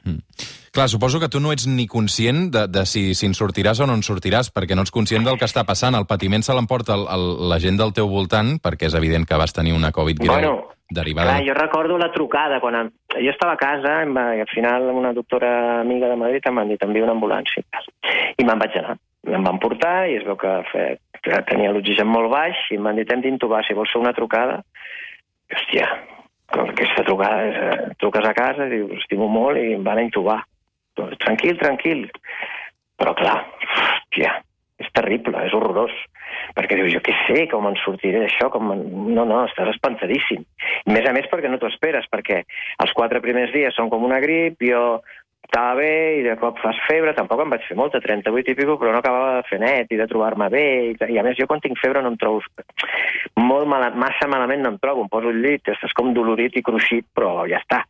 Clar, 0.76 0.90
suposo 0.92 1.18
que 1.18 1.30
tu 1.32 1.40
no 1.40 1.54
ets 1.54 1.64
ni 1.72 1.86
conscient 1.88 2.50
de, 2.52 2.66
de 2.68 2.82
si, 2.84 3.14
si 3.16 3.24
en 3.24 3.34
sortiràs 3.34 3.80
o 3.80 3.86
no 3.88 3.94
en 3.96 4.04
sortiràs, 4.04 4.50
perquè 4.52 4.76
no 4.76 4.84
ets 4.84 4.92
conscient 4.92 5.24
del 5.24 5.38
que 5.40 5.48
està 5.48 5.64
passant. 5.64 5.96
El 5.96 6.04
patiment 6.04 6.44
se 6.44 6.52
l'emporta 6.52 6.98
la 7.00 7.58
gent 7.64 7.80
del 7.80 7.94
teu 7.96 8.10
voltant, 8.12 8.58
perquè 8.60 8.90
és 8.90 8.96
evident 8.98 9.24
que 9.24 9.38
vas 9.40 9.56
tenir 9.56 9.72
una 9.72 9.88
Covid 9.96 10.20
greu 10.20 10.34
Bueno, 10.34 10.52
derivada... 10.90 11.32
Clar, 11.32 11.46
jo 11.48 11.54
recordo 11.56 11.96
la 11.98 12.10
trucada, 12.12 12.60
quan 12.60 12.76
em... 12.82 12.92
jo 13.16 13.32
estava 13.32 13.56
a 13.56 13.60
casa 13.62 14.02
va... 14.12 14.26
i 14.36 14.44
al 14.44 14.52
final 14.52 14.90
una 14.92 15.14
doctora 15.16 15.80
amiga 15.80 16.12
de 16.12 16.20
Madrid 16.20 16.44
em 16.44 16.60
van 16.60 16.68
dir 16.68 16.78
també 16.84 17.02
una 17.02 17.16
ambulància. 17.16 17.64
I 18.36 18.44
me'n 18.44 18.60
vaig 18.60 18.76
anar. 18.82 18.98
Em 19.26 19.42
van 19.46 19.58
portar 19.62 20.06
i 20.10 20.18
es 20.20 20.26
veu 20.26 20.36
que, 20.38 20.52
fe... 20.70 20.84
tenia 21.50 21.72
l'oxigen 21.74 22.06
molt 22.06 22.30
baix 22.30 22.58
i 22.70 22.78
em 22.78 22.86
van 22.86 22.98
dir, 22.98 23.06
t'hem 23.08 23.24
d'intubar, 23.24 23.64
si 23.66 23.74
vols 23.74 23.90
fer 23.92 24.02
una 24.02 24.14
trucada. 24.16 24.60
I, 25.50 25.56
hòstia, 25.56 25.88
aquesta 26.62 27.06
trucada 27.06 27.46
és... 27.48 27.56
eh, 27.62 27.94
Truques 28.02 28.28
a 28.28 28.34
casa 28.36 28.68
i 28.68 28.76
dius, 28.76 28.98
estimo 29.00 29.28
molt 29.32 29.58
i 29.58 29.72
em 29.74 29.86
van 29.86 30.02
intubar. 30.04 30.40
Doncs, 30.96 31.18
Tranquil, 31.24 31.58
tranquil. 31.60 32.06
Però 32.96 33.12
clar, 33.18 33.40
hòstia, 33.66 34.38
és 34.80 34.92
terrible, 34.96 35.42
és 35.48 35.56
horrorós. 35.56 35.92
Perquè 36.56 36.76
dius, 36.78 36.92
jo 36.94 37.00
què 37.04 37.12
sé, 37.26 37.42
com 37.50 37.66
en 37.68 37.76
sortiré 37.82 38.22
d'això, 38.22 38.48
com 38.52 38.70
en... 38.72 38.82
No, 39.16 39.24
no, 39.28 39.42
estàs 39.48 39.70
espantadíssim. 39.74 40.42
A 40.86 40.94
més 40.94 41.06
a 41.08 41.12
més 41.16 41.28
perquè 41.30 41.50
no 41.50 41.58
t'ho 41.60 41.68
esperes, 41.70 42.06
perquè 42.12 42.42
els 42.84 42.92
quatre 42.96 43.20
primers 43.24 43.52
dies 43.54 43.74
són 43.76 43.90
com 43.92 44.04
una 44.06 44.20
grip, 44.22 44.60
jo 44.62 44.82
estava 45.46 45.74
bé 45.78 46.20
i 46.20 46.22
de 46.26 46.36
cop 46.40 46.58
fas 46.60 46.78
febre, 46.88 47.14
tampoc 47.16 47.40
em 47.42 47.52
vaig 47.54 47.64
fer 47.68 47.76
molta, 47.78 48.02
38 48.02 48.52
i 48.52 48.58
pico, 48.58 48.76
però 48.80 48.92
no 48.92 49.00
acabava 49.00 49.38
de 49.38 49.48
fer 49.48 49.60
net 49.62 49.92
i 49.94 49.98
de 50.00 50.06
trobar-me 50.10 50.50
bé. 50.52 50.64
I, 50.92 50.94
I 51.14 51.18
a 51.18 51.24
més 51.26 51.38
jo 51.38 51.48
quan 51.48 51.62
tinc 51.64 51.78
febre 51.80 52.02
no 52.04 52.12
em 52.12 52.20
trobo... 52.20 52.42
Molt 53.40 53.68
mala, 53.70 53.90
massa 53.94 54.28
malament 54.30 54.64
no 54.64 54.74
em 54.74 54.80
trobo, 54.82 55.04
em 55.04 55.12
poso 55.12 55.32
al 55.32 55.40
llit, 55.40 55.68
estàs 55.72 55.94
com 55.96 56.12
dolorit 56.16 56.56
i 56.56 56.64
cruixit, 56.66 57.08
però 57.14 57.46
ja 57.48 57.60
està. 57.62 57.82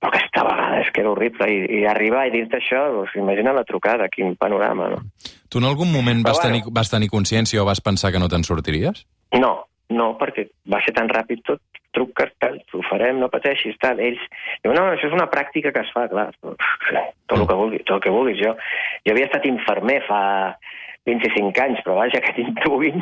Però 0.00 0.12
aquesta 0.12 0.44
vegada 0.46 0.80
és 0.82 0.90
que 0.92 1.02
era 1.02 1.12
horrible. 1.12 1.48
I, 1.50 1.62
i 1.80 1.84
arribar 1.88 2.26
i 2.28 2.34
dir-te 2.34 2.60
això, 2.60 2.82
doncs, 2.94 3.16
imagina 3.20 3.56
la 3.56 3.64
trucada, 3.68 4.10
quin 4.12 4.36
panorama, 4.40 4.90
no? 4.92 5.04
Tu 5.48 5.62
en 5.62 5.68
algun 5.68 5.92
moment 5.92 6.24
vas, 6.26 6.40
Però 6.40 6.50
tenir, 6.50 6.64
bueno. 6.66 6.76
vas 6.80 6.92
tenir 6.92 7.08
consciència 7.12 7.62
o 7.62 7.68
vas 7.68 7.80
pensar 7.80 8.12
que 8.12 8.20
no 8.22 8.28
te'n 8.28 8.44
sortiries? 8.44 9.06
No, 9.40 9.54
no, 9.94 10.12
perquè 10.18 10.48
va 10.72 10.80
ser 10.84 10.94
tan 10.96 11.10
ràpid 11.12 11.44
tot, 11.46 11.62
truques, 11.96 12.32
tal, 12.42 12.58
ho 12.74 12.82
farem, 12.90 13.20
no 13.22 13.30
pateixis, 13.32 13.78
tal. 13.80 14.00
Ells 14.04 14.20
diuen, 14.62 14.76
no, 14.76 14.90
això 14.92 15.08
és 15.08 15.16
una 15.16 15.30
pràctica 15.32 15.72
que 15.72 15.84
es 15.84 15.92
fa, 15.94 16.06
clar, 16.12 16.28
tot 16.42 17.38
el 17.38 17.46
que 17.46 17.56
vulguis, 17.56 17.86
tot 17.86 17.96
el 17.98 18.04
que 18.04 18.12
vulguis. 18.12 18.42
Jo, 18.42 18.52
jo 19.06 19.14
havia 19.14 19.30
estat 19.30 19.48
infermer 19.48 20.02
fa 20.08 20.20
25 21.06 21.62
anys, 21.62 21.80
però 21.86 21.96
vaja, 22.00 22.20
que 22.20 22.34
t'intuïn. 22.36 23.00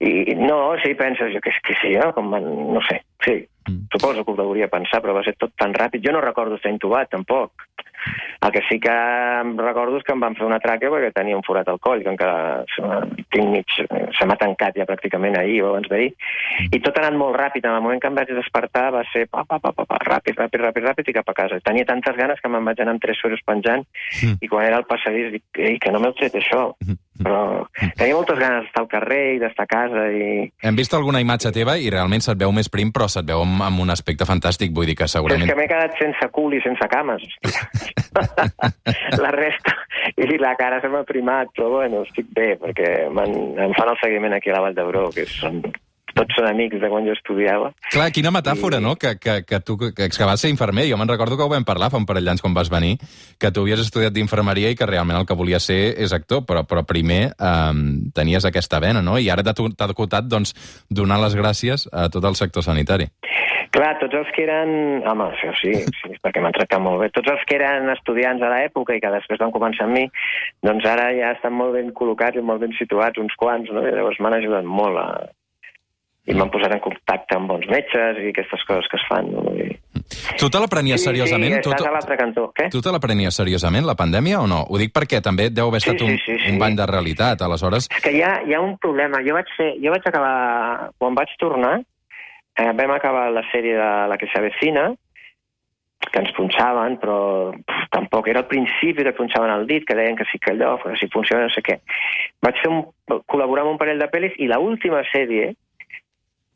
I 0.00 0.38
no, 0.38 0.76
sí, 0.80 0.94
penses, 0.94 1.34
jo 1.34 1.42
què, 1.42 1.52
què 1.66 1.78
sé 1.82 1.92
jo, 1.96 2.12
com 2.16 2.30
van, 2.32 2.46
no 2.72 2.80
sé, 2.88 3.02
sí, 3.26 3.40
Mm. 3.68 3.88
suposo 3.92 4.24
que 4.24 4.32
ho 4.32 4.40
hauria 4.40 4.68
pensar, 4.72 5.02
però 5.02 5.14
va 5.14 5.22
ser 5.24 5.34
tot 5.36 5.52
tan 5.56 5.74
ràpid. 5.74 6.04
Jo 6.04 6.12
no 6.12 6.24
recordo 6.24 6.56
estar 6.56 6.72
intubat, 6.72 7.10
tampoc. 7.10 7.52
El 8.40 8.52
que 8.54 8.62
sí 8.68 8.78
que 8.80 8.92
em 8.92 9.56
recordo 9.58 9.98
és 9.98 10.04
que 10.06 10.14
em 10.14 10.20
van 10.22 10.36
fer 10.38 10.46
una 10.46 10.60
tràquea 10.62 10.92
perquè 10.92 11.12
tenia 11.14 11.36
un 11.36 11.42
forat 11.46 11.68
al 11.68 11.80
coll, 11.82 12.04
que 12.04 12.12
encara 12.12 12.64
tinc 13.34 13.50
mig, 13.50 13.78
se 14.18 14.26
m'ha 14.26 14.38
tancat 14.38 14.78
ja 14.78 14.86
pràcticament 14.88 15.36
ahir 15.38 15.62
o 15.64 15.72
abans 15.72 15.88
d'ahir. 15.90 16.12
I 16.70 16.80
tot 16.80 16.96
ha 16.96 17.06
anat 17.06 17.18
molt 17.18 17.36
ràpid. 17.36 17.66
En 17.66 17.74
el 17.74 17.82
moment 17.82 18.00
que 18.00 18.10
em 18.10 18.14
vaig 18.14 18.30
despertar 18.34 18.88
va 18.94 19.02
ser 19.12 19.26
pa, 19.26 19.44
pa, 19.44 19.58
pa, 19.58 19.72
pa, 19.72 19.84
pa, 19.84 19.98
ràpid, 20.06 20.38
ràpid, 20.38 20.62
ràpid, 20.68 20.86
ràpid 20.86 21.10
i 21.10 21.16
cap 21.18 21.28
a 21.28 21.36
casa. 21.42 21.60
Tenia 21.64 21.88
tantes 21.88 22.16
ganes 22.16 22.40
que 22.40 22.48
me'n 22.48 22.64
vaig 22.64 22.80
anar 22.80 22.96
amb 22.96 23.02
tres 23.02 23.18
sueros 23.20 23.42
penjant 23.46 23.84
Mm. 24.22 24.38
i 24.40 24.48
quan 24.48 24.66
era 24.66 24.78
al 24.80 24.86
passadís 24.88 25.32
dic, 25.32 25.44
ei, 25.58 25.78
que 25.78 25.92
no 25.92 26.00
m'heu 26.00 26.14
tret 26.18 26.34
això. 26.38 26.72
Però 27.18 27.66
tenia 27.98 28.14
moltes 28.14 28.38
ganes 28.38 28.66
d'estar 28.66 28.84
al 28.84 28.90
carrer 28.92 29.22
i 29.34 29.40
d'estar 29.42 29.66
a 29.66 29.70
casa 29.70 30.04
i... 30.14 30.46
Hem 30.62 30.78
vist 30.78 30.94
alguna 30.94 31.22
imatge 31.24 31.52
teva 31.54 31.76
i 31.78 31.90
realment 31.90 32.24
se't 32.24 32.38
veu 32.40 32.52
més 32.54 32.70
prim, 32.72 32.92
però 32.94 33.08
se't 33.10 33.26
veu 33.28 33.42
amb, 33.44 33.62
amb 33.66 33.82
un 33.84 33.94
aspecte 33.94 34.28
fantàstic. 34.28 34.74
Vull 34.74 34.90
dir 34.90 34.96
que 34.98 35.06
Però 35.06 35.10
és 35.10 35.16
segurament... 35.16 35.50
que 35.50 35.58
m'he 35.58 35.68
quedat 35.70 35.98
sense 36.00 36.30
cul 36.36 36.54
i 36.54 36.62
sense 36.64 36.88
cames. 36.92 37.24
la 39.24 39.34
resta, 39.34 39.74
i 40.16 40.38
la 40.38 40.54
cara 40.60 40.80
se 40.82 40.90
m'ha 40.92 41.04
primat, 41.08 41.50
però 41.56 41.72
bueno, 41.78 42.04
estic 42.06 42.30
bé, 42.34 42.54
perquè 42.60 42.94
em 43.08 43.76
fan 43.76 43.92
el 43.92 44.00
seguiment 44.02 44.36
aquí 44.36 44.52
a 44.52 44.58
la 44.58 44.64
Vall 44.66 44.78
d'Hebron, 44.78 45.12
que 45.14 45.26
són, 45.30 45.62
tots 46.18 46.38
són 46.38 46.48
amics 46.50 46.80
de 46.82 46.90
quan 46.90 47.06
jo 47.06 47.14
estudiava. 47.16 47.70
Clar, 47.92 48.10
quina 48.14 48.32
metàfora, 48.34 48.80
I- 48.82 48.84
no?, 48.84 48.96
que, 49.00 49.14
que, 49.22 49.40
que 49.46 49.60
tu 49.64 49.78
que, 49.78 49.92
que 49.94 50.28
vas 50.28 50.40
ser 50.42 50.50
infermer. 50.52 50.88
Jo 50.90 50.98
me'n 50.98 51.10
recordo 51.10 51.38
que 51.38 51.46
ho 51.46 51.52
vam 51.52 51.66
parlar 51.68 51.90
fa 51.92 52.00
un 52.00 52.06
parell 52.08 52.26
d'anys 52.28 52.44
quan 52.44 52.56
vas 52.56 52.70
venir, 52.72 52.96
que 53.38 53.52
tu 53.54 53.64
havies 53.64 53.84
estudiat 53.86 54.14
d'infermeria 54.16 54.72
i 54.72 54.78
que 54.78 54.88
realment 54.88 55.20
el 55.20 55.28
que 55.28 55.38
volies 55.38 55.70
ser 55.70 55.80
és 55.96 56.14
actor, 56.16 56.44
però, 56.48 56.64
però 56.68 56.84
primer 56.88 57.32
um, 57.38 58.10
tenies 58.14 58.48
aquesta 58.48 58.82
vena, 58.82 59.02
no? 59.04 59.18
I 59.18 59.30
ara 59.30 59.46
t'ha 59.46 59.54
tocat, 59.54 60.28
doncs, 60.28 60.54
donar 60.90 61.20
les 61.22 61.36
gràcies 61.38 61.88
a 61.92 62.08
tot 62.12 62.24
el 62.28 62.36
sector 62.38 62.66
sanitari. 62.66 63.08
Clar, 63.74 63.92
tots 64.00 64.16
els 64.16 64.30
que 64.34 64.42
eren... 64.46 64.70
Home, 65.06 65.28
això 65.34 65.52
sí, 65.60 65.72
sí 66.00 66.14
perquè 66.24 66.40
m'han 66.42 66.56
tractat 66.56 66.80
molt 66.82 67.02
bé. 67.02 67.10
Tots 67.14 67.30
els 67.34 67.44
que 67.48 67.58
eren 67.58 67.90
estudiants 67.92 68.42
a 68.42 68.50
l'època 68.52 68.96
i 68.96 69.02
que 69.02 69.12
després 69.12 69.40
van 69.42 69.52
començar 69.54 69.86
amb 69.86 69.98
mi, 69.98 70.06
doncs 70.64 70.86
ara 70.88 71.10
ja 71.16 71.34
estan 71.36 71.54
molt 71.58 71.76
ben 71.76 71.92
col·locats 71.96 72.40
i 72.40 72.44
molt 72.44 72.64
ben 72.64 72.74
situats, 72.78 73.20
uns 73.20 73.36
quants, 73.38 73.70
no? 73.74 73.84
I 73.84 73.92
llavors 73.94 74.20
m'han 74.24 74.38
ajudat 74.40 74.66
molt 74.68 75.02
a... 75.02 75.08
i 76.28 76.34
m'han 76.36 76.50
posat 76.52 76.74
en 76.76 76.80
contacte 76.84 77.36
amb 77.38 77.48
bons 77.48 77.64
metges 77.72 78.18
i 78.20 78.30
aquestes 78.34 78.64
coses 78.68 78.88
que 78.92 78.98
es 79.00 79.06
fan. 79.08 79.30
No? 79.32 79.44
I... 79.56 79.70
Tu 80.38 80.48
te 80.52 80.60
la 80.60 80.68
prenies 80.68 81.00
Sí, 81.00 81.08
seriosament? 81.08 81.54
sí, 81.56 81.62
tu, 81.64 81.72
estàs 81.72 81.88
a 81.88 81.94
l'altre 81.94 82.16
cantó. 82.20 82.46
Què? 82.56 82.68
tu 82.72 82.82
te 82.84 82.92
la 82.92 83.00
prenies 83.00 83.36
seriosament, 83.40 83.86
la 83.88 83.96
pandèmia, 83.96 84.42
o 84.44 84.46
no? 84.50 84.62
Ho 84.68 84.78
dic 84.80 84.92
perquè 84.96 85.22
també 85.24 85.48
deu 85.50 85.68
haver 85.72 85.80
Sí, 85.80 85.90
estat 85.90 86.04
un, 86.06 86.16
sí, 86.16 86.22
sí, 86.26 86.38
sí. 86.44 86.52
un 86.52 86.60
bany 86.60 86.76
de 86.76 86.86
realitat, 86.88 87.42
aleshores... 87.44 87.88
És 87.88 88.04
que 88.04 88.12
hi 88.12 88.22
ha, 88.22 88.38
hi 88.44 88.54
ha 88.54 88.60
un 88.60 88.76
problema. 88.78 89.22
Jo 89.26 89.34
vaig, 89.38 89.48
fer, 89.56 89.74
jo 89.82 89.92
vaig 89.94 90.04
acabar... 90.08 90.90
Quan 91.00 91.16
vaig 91.16 91.32
tornar, 91.40 91.74
eh, 92.58 92.72
vam 92.76 92.92
acabar 92.96 93.28
la 93.32 93.44
sèrie 93.52 93.76
de 93.80 93.90
La 94.12 94.16
que 94.20 94.28
s'avecina, 94.32 94.90
que 96.12 96.20
ens 96.22 96.30
punxaven, 96.36 96.94
però 97.02 97.16
pff, 97.56 97.88
tampoc 97.92 98.28
era 98.30 98.44
al 98.44 98.48
principi 98.48 99.02
que 99.04 99.12
punxaven 99.16 99.50
el 99.50 99.66
dit, 99.68 99.84
que 99.84 99.96
deien 99.98 100.16
que 100.16 100.24
sí 100.30 100.38
que 100.38 100.52
allò, 100.54 100.76
que 100.82 100.94
si 101.00 101.08
funciona 101.12 101.48
no 101.48 101.50
sé 101.52 101.60
què. 101.66 101.80
Vaig 102.44 102.60
fer 102.62 102.70
un, 102.72 102.84
col·laborar 103.28 103.64
amb 103.66 103.74
un 103.74 103.80
parell 103.80 103.98
de 104.00 104.08
pel·lis 104.12 104.36
i 104.38 104.46
la 104.48 104.60
última 104.62 105.02
sèrie, 105.10 105.50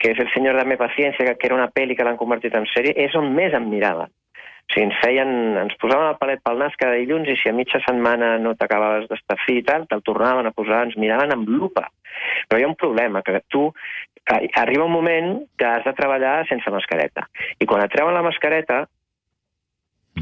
que 0.03 0.11
és 0.11 0.19
El 0.19 0.31
senyor 0.35 0.59
de 0.59 0.67
mi 0.67 0.77
paciència, 0.81 1.25
que, 1.29 1.37
que 1.39 1.49
era 1.49 1.57
una 1.59 1.71
pel·li 1.71 1.95
que 1.95 2.05
l'han 2.07 2.19
convertit 2.19 2.57
en 2.59 2.67
sèrie, 2.73 2.97
és 2.99 3.15
on 3.19 3.31
més 3.37 3.55
em 3.55 3.69
mirava. 3.71 4.09
O 4.09 4.75
sigui, 4.75 4.87
ens 4.89 4.99
feien, 5.03 5.31
ens 5.61 5.77
posaven 5.83 6.09
el 6.11 6.19
palet 6.19 6.43
pel 6.43 6.59
nas 6.59 6.75
cada 6.81 6.97
dilluns 6.99 7.29
i 7.29 7.37
si 7.39 7.51
a 7.51 7.55
mitja 7.55 7.81
setmana 7.85 8.35
no 8.43 8.55
t'acabaves 8.59 9.09
d'estar 9.11 9.37
fi 9.45 9.61
i 9.61 9.67
tal, 9.67 9.87
te'l 9.91 10.03
tornaven 10.07 10.49
a 10.49 10.55
posar, 10.57 10.87
ens 10.89 10.99
miraven 10.99 11.35
amb 11.35 11.51
lupa. 11.51 11.87
Però 12.49 12.59
hi 12.59 12.67
ha 12.67 12.71
un 12.71 12.79
problema, 12.81 13.23
que 13.23 13.43
tu 13.53 13.69
eh, 13.69 14.49
arriba 14.63 14.89
un 14.89 14.97
moment 14.97 15.35
que 15.59 15.69
has 15.69 15.87
de 15.87 15.95
treballar 15.99 16.41
sense 16.49 16.73
mascareta. 16.75 17.29
I 17.61 17.69
quan 17.69 17.85
et 17.85 17.95
treuen 17.95 18.17
la 18.17 18.25
mascareta, 18.27 18.87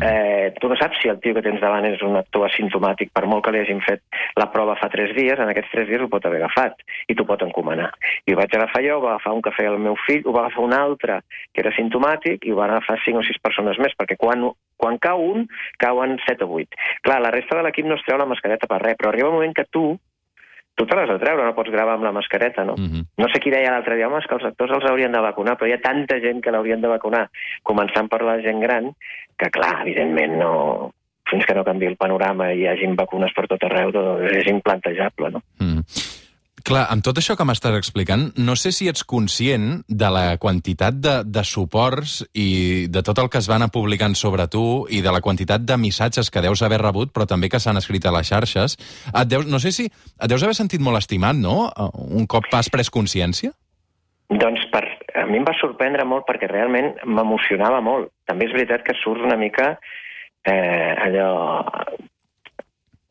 eh, 0.01 0.53
tu 0.61 0.69
no 0.69 0.77
saps 0.77 1.01
si 1.03 1.09
el 1.09 1.21
tio 1.21 1.35
que 1.37 1.43
tens 1.45 1.61
davant 1.61 1.87
és 1.89 2.03
un 2.07 2.17
actor 2.19 2.47
asimptomàtic, 2.49 3.13
per 3.15 3.27
molt 3.29 3.45
que 3.45 3.53
li 3.55 3.61
hagin 3.63 3.83
fet 3.85 4.03
la 4.39 4.49
prova 4.53 4.77
fa 4.81 4.91
tres 4.93 5.15
dies, 5.17 5.39
en 5.39 5.53
aquests 5.53 5.73
tres 5.75 5.89
dies 5.91 6.03
ho 6.03 6.09
pot 6.13 6.27
haver 6.27 6.41
agafat 6.43 6.81
i 7.09 7.17
t'ho 7.17 7.27
pot 7.29 7.43
encomanar. 7.47 7.91
I 8.27 8.35
ho 8.35 8.41
vaig 8.41 8.57
agafar 8.57 8.83
jo, 8.87 8.99
ho 8.99 9.05
va 9.05 9.15
agafar 9.17 9.37
un 9.37 9.45
feia 9.51 9.73
el 9.73 9.81
meu 9.83 9.97
fill, 10.07 10.23
ho 10.25 10.35
va 10.37 10.47
agafar 10.47 10.65
un 10.65 10.77
altre 10.77 11.21
que 11.53 11.65
era 11.65 11.73
asimptomàtic 11.75 12.47
i 12.47 12.53
ho 12.53 12.61
van 12.61 12.75
agafar 12.75 13.01
cinc 13.05 13.21
o 13.21 13.25
sis 13.27 13.41
persones 13.43 13.81
més, 13.83 13.97
perquè 13.99 14.17
quan, 14.21 14.51
quan 14.81 14.99
cau 15.03 15.25
un, 15.33 15.49
cauen 15.79 16.19
set 16.27 16.43
o 16.43 16.51
vuit. 16.51 16.81
Clar, 17.03 17.21
la 17.21 17.35
resta 17.35 17.59
de 17.59 17.67
l'equip 17.67 17.89
no 17.89 17.99
es 17.99 18.07
treu 18.07 18.21
la 18.21 18.29
mascareta 18.31 18.71
per 18.71 18.81
res, 18.85 18.99
però 19.01 19.11
arriba 19.11 19.33
un 19.33 19.39
moment 19.41 19.57
que 19.57 19.69
tu, 19.71 19.99
tu 20.81 20.87
te 20.89 20.97
l'has 20.97 21.11
de 21.13 21.19
treure, 21.21 21.45
no 21.45 21.57
pots 21.57 21.73
gravar 21.73 21.99
amb 21.99 22.07
la 22.09 22.15
mascareta, 22.17 22.65
no? 22.65 22.75
Mm 22.79 22.89
-hmm. 22.89 23.05
No 23.21 23.29
sé 23.29 23.41
qui 23.41 23.51
deia 23.51 23.71
l'altre 23.71 23.97
dia, 23.97 24.09
home, 24.09 24.21
que 24.27 24.35
els 24.35 24.45
actors 24.45 24.73
els 24.73 24.85
haurien 24.89 25.13
de 25.13 25.21
vacunar, 25.21 25.57
però 25.57 25.69
hi 25.69 25.75
ha 25.75 25.81
tanta 25.81 26.21
gent 26.21 26.41
que 26.41 26.51
l'haurien 26.51 26.81
de 26.81 26.89
vacunar, 26.89 27.29
començant 27.63 28.09
per 28.09 28.23
la 28.23 28.41
gent 28.41 28.61
gran, 28.61 28.93
que 29.37 29.51
clar, 29.51 29.83
evidentment 29.83 30.39
no... 30.39 30.93
Fins 31.31 31.47
que 31.47 31.55
no 31.55 31.63
canvi 31.63 31.87
el 31.87 31.97
panorama 31.97 32.53
i 32.53 32.61
hi 32.61 32.67
hagin 32.67 32.97
vacunes 32.97 33.33
per 33.33 33.47
tot 33.47 33.63
arreu, 33.63 33.93
doncs 33.93 34.33
és 34.33 34.47
implantejable, 34.47 35.31
no? 35.31 35.43
Mm. 35.61 35.81
Clar, 36.67 36.83
amb 36.93 37.05
tot 37.05 37.17
això 37.21 37.37
que 37.39 37.45
m'estàs 37.47 37.77
explicant, 37.79 38.27
no 38.37 38.55
sé 38.59 38.73
si 38.75 38.89
ets 38.91 39.05
conscient 39.09 39.83
de 39.89 40.11
la 40.13 40.37
quantitat 40.43 40.99
de, 41.01 41.15
de 41.25 41.45
suports 41.47 42.21
i 42.35 42.87
de 42.93 43.03
tot 43.07 43.21
el 43.23 43.31
que 43.33 43.41
es 43.41 43.49
van 43.49 43.63
anar 43.63 43.73
publicant 43.73 44.17
sobre 44.19 44.47
tu 44.51 44.85
i 44.91 45.01
de 45.05 45.15
la 45.15 45.23
quantitat 45.25 45.65
de 45.65 45.79
missatges 45.81 46.31
que 46.31 46.43
deus 46.45 46.63
haver 46.67 46.81
rebut, 46.83 47.15
però 47.15 47.27
també 47.31 47.49
que 47.49 47.61
s'han 47.63 47.81
escrit 47.81 48.05
a 48.05 48.13
les 48.17 48.29
xarxes. 48.29 48.77
Et 49.09 49.31
deus, 49.31 49.49
no 49.49 49.61
sé 49.63 49.73
si 49.73 49.89
et 49.89 50.29
deus 50.29 50.45
haver 50.45 50.59
sentit 50.59 50.85
molt 50.85 51.01
estimat, 51.01 51.39
no?, 51.39 51.71
un 52.21 52.29
cop 52.29 52.51
has 52.53 52.69
pres 52.73 52.93
consciència? 52.93 53.55
Doncs 54.31 54.67
per, 54.71 54.85
a 55.19 55.25
mi 55.27 55.41
em 55.41 55.47
va 55.47 55.57
sorprendre 55.59 56.05
molt 56.07 56.27
perquè 56.29 56.51
realment 56.51 56.93
m'emocionava 57.07 57.81
molt. 57.83 58.13
També 58.29 58.47
és 58.47 58.55
veritat 58.55 58.85
que 58.87 58.95
surts 59.01 59.25
una 59.27 59.39
mica 59.41 59.73
eh, 60.45 60.95
allò 61.07 61.31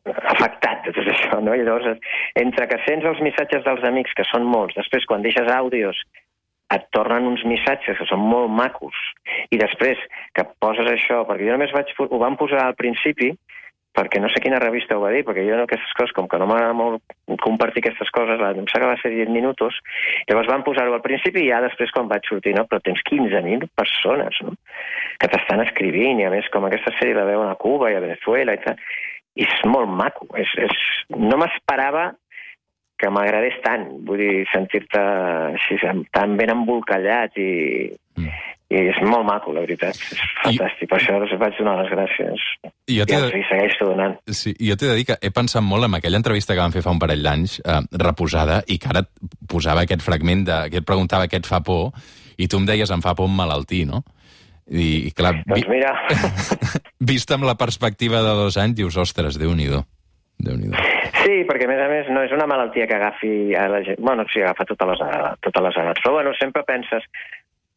afectat 0.06 0.86
de 0.86 0.94
tot 0.96 1.10
això, 1.12 1.40
no? 1.44 1.54
I 1.54 1.64
llavors, 1.66 2.00
entre 2.40 2.66
que 2.70 2.80
sents 2.86 3.06
els 3.06 3.20
missatges 3.24 3.64
dels 3.66 3.84
amics, 3.84 4.16
que 4.16 4.26
són 4.30 4.48
molts, 4.48 4.78
després 4.78 5.06
quan 5.08 5.24
deixes 5.26 5.48
àudios 5.52 6.00
et 6.70 6.84
tornen 6.94 7.26
uns 7.26 7.42
missatges 7.44 7.98
que 7.98 8.06
són 8.06 8.22
molt 8.22 8.50
macos, 8.54 8.96
i 9.50 9.58
després 9.58 9.98
que 10.38 10.46
poses 10.62 10.86
això, 10.86 11.24
perquè 11.26 11.48
jo 11.48 11.56
només 11.56 11.74
vaig, 11.74 11.90
ho 11.98 12.20
van 12.22 12.38
posar 12.38 12.62
al 12.62 12.78
principi, 12.78 13.32
perquè 13.90 14.20
no 14.22 14.28
sé 14.30 14.38
quina 14.42 14.60
revista 14.62 14.94
ho 14.96 15.02
va 15.02 15.10
dir, 15.10 15.24
perquè 15.26 15.42
jo 15.48 15.58
aquestes 15.58 15.92
coses, 15.98 16.14
com 16.14 16.28
que 16.30 16.38
no 16.38 16.46
m'agrada 16.46 16.76
molt 16.78 17.02
compartir 17.42 17.82
aquestes 17.82 18.12
coses, 18.14 18.38
em 18.38 18.68
sembla 18.70 18.86
que 18.86 18.92
va 18.92 19.00
ser 19.02 19.10
10 19.16 19.32
minuts, 19.34 19.80
llavors 20.30 20.50
van 20.52 20.62
posar-ho 20.66 20.94
al 20.94 21.02
principi 21.02 21.42
i 21.42 21.50
ja 21.50 21.58
després 21.64 21.90
quan 21.94 22.10
vaig 22.10 22.30
sortir, 22.30 22.54
no? 22.54 22.68
Però 22.70 22.78
tens 22.86 23.02
15.000 23.10 23.66
persones, 23.74 24.38
no? 24.46 24.54
Que 25.18 25.30
t'estan 25.32 25.64
escrivint, 25.66 26.22
i 26.22 26.28
a 26.28 26.32
més 26.32 26.46
com 26.54 26.68
aquesta 26.68 26.94
sèrie 27.00 27.18
la 27.18 27.26
veuen 27.26 27.50
a 27.50 27.58
Cuba 27.58 27.90
i 27.90 27.98
a 27.98 28.04
Venezuela 28.04 28.54
i 28.54 28.62
tal, 28.62 28.78
és 29.36 29.60
molt 29.68 29.90
maco. 29.90 30.28
És, 30.38 30.52
és... 30.58 30.82
No 31.16 31.38
m'esperava 31.40 32.10
que 33.00 33.08
m'agradés 33.12 33.56
tant, 33.64 33.86
vull 34.06 34.20
dir, 34.20 34.44
sentir-te 34.52 35.00
així 35.54 35.78
tan 36.12 36.36
ben 36.36 36.52
embolcallat 36.52 37.38
i, 37.40 37.52
mm. 38.20 38.34
i 38.74 38.82
és 38.90 39.00
molt 39.06 39.24
maco, 39.24 39.54
la 39.56 39.64
veritat. 39.64 39.96
És 39.96 40.20
fantàstic, 40.42 40.84
I... 40.84 40.90
per 40.90 40.98
això 40.98 41.16
us 41.24 41.32
vaig 41.40 41.56
donar 41.56 41.78
les 41.80 41.92
gràcies. 41.94 42.44
I 42.92 42.98
jo 42.98 43.08
t'he 43.08 43.22
de... 43.24 43.42
segueixo 43.48 43.88
donant. 43.88 44.18
Sí, 44.28 44.52
jo 44.60 44.76
t'he 44.76 44.92
de 44.92 44.98
dir 45.00 45.08
que 45.08 45.16
he 45.16 45.32
pensat 45.32 45.64
molt 45.64 45.88
en 45.88 45.96
aquella 45.96 46.20
entrevista 46.20 46.52
que 46.52 46.60
vam 46.60 46.76
fer 46.76 46.84
fa 46.84 46.92
un 46.92 47.00
parell 47.00 47.24
d'anys, 47.24 47.56
eh, 47.64 47.80
reposada, 48.04 48.60
i 48.68 48.76
que 48.82 48.92
ara 48.92 49.06
posava 49.48 49.86
aquest 49.86 50.04
fragment 50.04 50.44
de, 50.50 50.62
que 50.72 50.84
et 50.84 50.88
preguntava 50.92 51.30
què 51.30 51.40
et 51.40 51.48
fa 51.48 51.64
por, 51.64 51.94
i 52.36 52.48
tu 52.48 52.60
em 52.60 52.68
deies 52.68 52.92
em 52.92 53.04
fa 53.04 53.16
por 53.16 53.32
un 53.32 53.36
malaltí, 53.36 53.86
no? 53.88 54.04
I, 54.70 55.08
i 55.08 55.12
clar... 55.16 55.40
Doncs 55.46 55.68
mira... 55.70 55.94
vist 57.10 57.30
amb 57.34 57.46
la 57.48 57.56
perspectiva 57.58 58.22
de 58.22 58.34
dos 58.38 58.58
anys, 58.60 58.78
dius, 58.78 58.96
ostres, 59.00 59.38
Déu-n'hi-do. 59.40 59.82
déu 60.40 60.56
nhi 60.56 60.70
déu 60.70 60.98
Sí, 61.20 61.42
perquè 61.44 61.66
a 61.66 61.68
més 61.68 61.80
a 61.84 61.88
més 61.90 62.06
no 62.14 62.22
és 62.24 62.32
una 62.32 62.46
malaltia 62.48 62.86
que 62.88 62.96
agafi 62.96 63.52
a 63.58 63.66
la 63.68 63.82
gent... 63.84 63.98
Bueno, 64.00 64.24
sí, 64.32 64.40
agafa 64.40 64.64
totes 64.70 64.88
les, 64.88 65.02
totes 65.44 65.64
les 65.66 65.76
edats. 65.82 66.00
Però 66.00 66.14
bueno, 66.14 66.32
sempre 66.38 66.62
penses, 66.64 67.04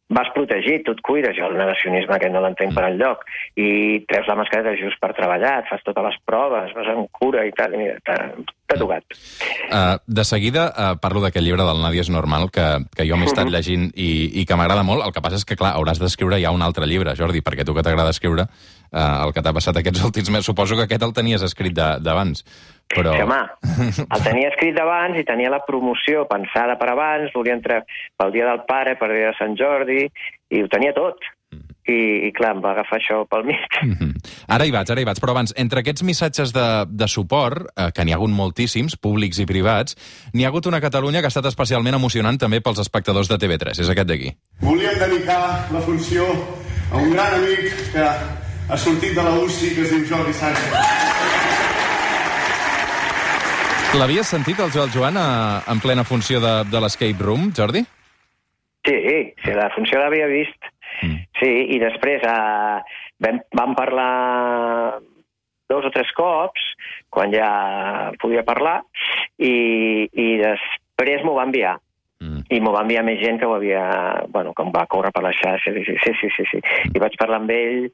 vas 0.09 0.29
protegit, 0.35 0.83
tu 0.83 0.93
et 0.93 1.01
cuides, 1.01 1.35
jo 1.37 1.47
el 1.47 1.57
negacionisme 1.57 2.15
aquest 2.17 2.33
no 2.33 2.41
l'entenc 2.43 2.71
mm. 2.71 2.77
per 2.77 2.85
enlloc, 2.89 3.23
i 3.59 3.69
treus 4.09 4.27
la 4.29 4.35
mascareta 4.39 4.75
just 4.79 4.99
per 5.01 5.13
treballar, 5.17 5.55
et 5.61 5.69
fas 5.71 5.83
totes 5.87 6.05
les 6.09 6.19
proves, 6.27 6.73
vas 6.75 6.91
en 6.93 7.07
cura 7.15 7.45
i 7.47 7.53
tal, 7.55 7.75
i 7.77 7.89
t'ha 8.03 8.77
tocat. 8.79 9.17
Uh, 9.69 9.95
de 10.07 10.25
seguida 10.27 10.67
uh, 10.69 10.93
parlo 11.01 11.23
d'aquest 11.23 11.45
llibre 11.45 11.65
del 11.65 11.81
Nàdia 11.83 12.05
és 12.05 12.11
normal, 12.13 12.49
que, 12.53 12.67
que 12.93 13.07
jo 13.09 13.17
m'he 13.17 13.29
estat 13.29 13.47
mm-hmm. 13.47 13.55
llegint 13.55 13.89
i, 13.95 14.11
i 14.41 14.45
que 14.49 14.59
m'agrada 14.59 14.85
molt, 14.87 15.05
el 15.07 15.15
que 15.15 15.23
passa 15.23 15.39
és 15.41 15.47
que, 15.47 15.57
clar, 15.59 15.75
hauràs 15.79 16.01
d'escriure 16.03 16.41
ja 16.43 16.53
un 16.53 16.65
altre 16.65 16.89
llibre, 16.89 17.15
Jordi, 17.17 17.41
perquè 17.45 17.65
tu 17.65 17.75
que 17.75 17.85
t'agrada 17.85 18.13
escriure, 18.13 18.49
uh, 18.93 19.25
el 19.25 19.33
que 19.33 19.43
t'ha 19.43 19.55
passat 19.55 19.81
aquests 19.81 20.05
últims 20.09 20.29
mesos, 20.29 20.51
suposo 20.51 20.77
que 20.77 20.87
aquest 20.87 21.03
el 21.03 21.13
tenies 21.17 21.43
escrit 21.45 21.75
d'abans. 21.75 22.45
Però... 22.93 23.13
Que, 23.15 23.25
home, 23.25 23.41
el 24.03 24.25
tenia 24.25 24.49
escrit 24.51 24.77
abans 24.79 25.17
i 25.17 25.25
tenia 25.27 25.51
la 25.53 25.63
promoció 25.65 26.27
pensada 26.29 26.77
per 26.79 26.91
abans, 26.93 27.31
volia 27.35 27.55
entrar 27.57 27.83
pel 28.19 28.33
dia 28.35 28.49
del 28.49 28.65
pare, 28.69 28.97
per 28.99 29.09
dia 29.13 29.31
de 29.31 29.37
Sant 29.39 29.55
Jordi, 29.59 30.03
i 30.53 30.61
ho 30.61 30.69
tenia 30.71 30.93
tot. 30.95 31.31
I, 31.83 32.29
i 32.29 32.31
clar, 32.31 32.53
em 32.55 32.61
va 32.63 32.71
agafar 32.71 32.95
això 33.01 33.23
pel 33.29 33.43
mig. 33.49 33.63
Mm 33.83 33.95
-hmm. 33.99 34.11
Ara 34.47 34.65
hi 34.65 34.71
vaig, 34.71 34.89
ara 34.89 35.01
hi 35.01 35.05
vaig. 35.05 35.19
Però 35.19 35.31
abans, 35.31 35.53
entre 35.57 35.79
aquests 35.79 36.03
missatges 36.03 36.53
de, 36.53 36.85
de 36.87 37.07
suport, 37.07 37.67
eh, 37.75 37.91
que 37.91 38.05
n'hi 38.05 38.13
ha 38.13 38.15
hagut 38.15 38.29
moltíssims, 38.29 38.95
públics 38.95 39.39
i 39.39 39.45
privats, 39.45 39.97
n'hi 40.33 40.45
ha 40.45 40.47
hagut 40.47 40.65
una 40.65 40.79
Catalunya 40.79 41.19
que 41.19 41.25
ha 41.25 41.33
estat 41.33 41.45
especialment 41.45 41.95
emocionant 41.95 42.37
també 42.37 42.61
pels 42.61 42.79
espectadors 42.79 43.27
de 43.27 43.37
TV3. 43.37 43.79
És 43.81 43.89
aquest 43.89 44.07
d'aquí. 44.07 44.31
Volíem 44.61 44.97
dedicar 44.99 45.67
la 45.71 45.81
funció 45.81 46.23
a 46.91 46.97
un 46.97 47.11
gran 47.11 47.33
amic 47.33 47.91
que 47.91 48.42
ha 48.73 48.77
sortit 48.77 49.13
de 49.13 49.21
la 49.21 49.35
UCI, 49.37 49.67
que 49.75 49.83
es 49.85 49.91
diu 49.93 50.05
Jordi 50.09 50.31
Sánchez. 50.33 50.71
L'havies 53.99 54.31
sentit, 54.33 54.57
el 54.57 54.71
Joel 54.73 54.89
Joan, 54.89 55.19
a, 55.21 55.61
en 55.69 55.81
plena 55.83 56.01
funció 56.09 56.39
de, 56.41 56.53
de 56.71 56.81
l'Escape 56.81 57.21
Room, 57.21 57.51
Jordi? 57.53 57.83
Sí, 58.87 58.95
sí, 59.43 59.53
la 59.53 59.69
funció 59.75 60.01
l'havia 60.01 60.25
vist. 60.31 60.71
Mm. 61.03 61.19
Sí, 61.37 61.51
i 61.75 61.77
després 61.83 62.25
uh, 62.25 62.81
vam, 63.21 63.43
vam 63.53 63.77
parlar 63.77 64.09
dos 65.69 65.85
o 65.85 65.93
tres 65.93 66.09
cops, 66.17 66.65
quan 67.13 67.29
ja 67.29 67.51
podia 68.25 68.41
parlar, 68.47 68.79
i, 69.37 69.53
i 70.09 70.27
després 70.41 71.21
m'ho 71.21 71.37
va 71.37 71.45
enviar. 71.45 71.77
I 72.53 72.61
m'ho 72.61 72.73
va 72.75 72.83
enviar 72.85 73.03
més 73.07 73.19
gent 73.21 73.39
que 73.41 73.49
ho 73.49 73.55
havia... 73.57 73.83
Bueno, 74.29 74.53
com 74.57 74.71
va 74.73 74.85
córrer 74.89 75.11
per 75.15 75.23
la 75.25 75.33
xarxa. 75.33 75.73
Sí, 75.73 75.83
sí, 75.89 76.15
sí, 76.21 76.29
sí, 76.37 76.47
sí. 76.51 76.63
I 76.93 77.01
vaig 77.01 77.17
parlar 77.19 77.41
amb 77.41 77.53
ell 77.53 77.87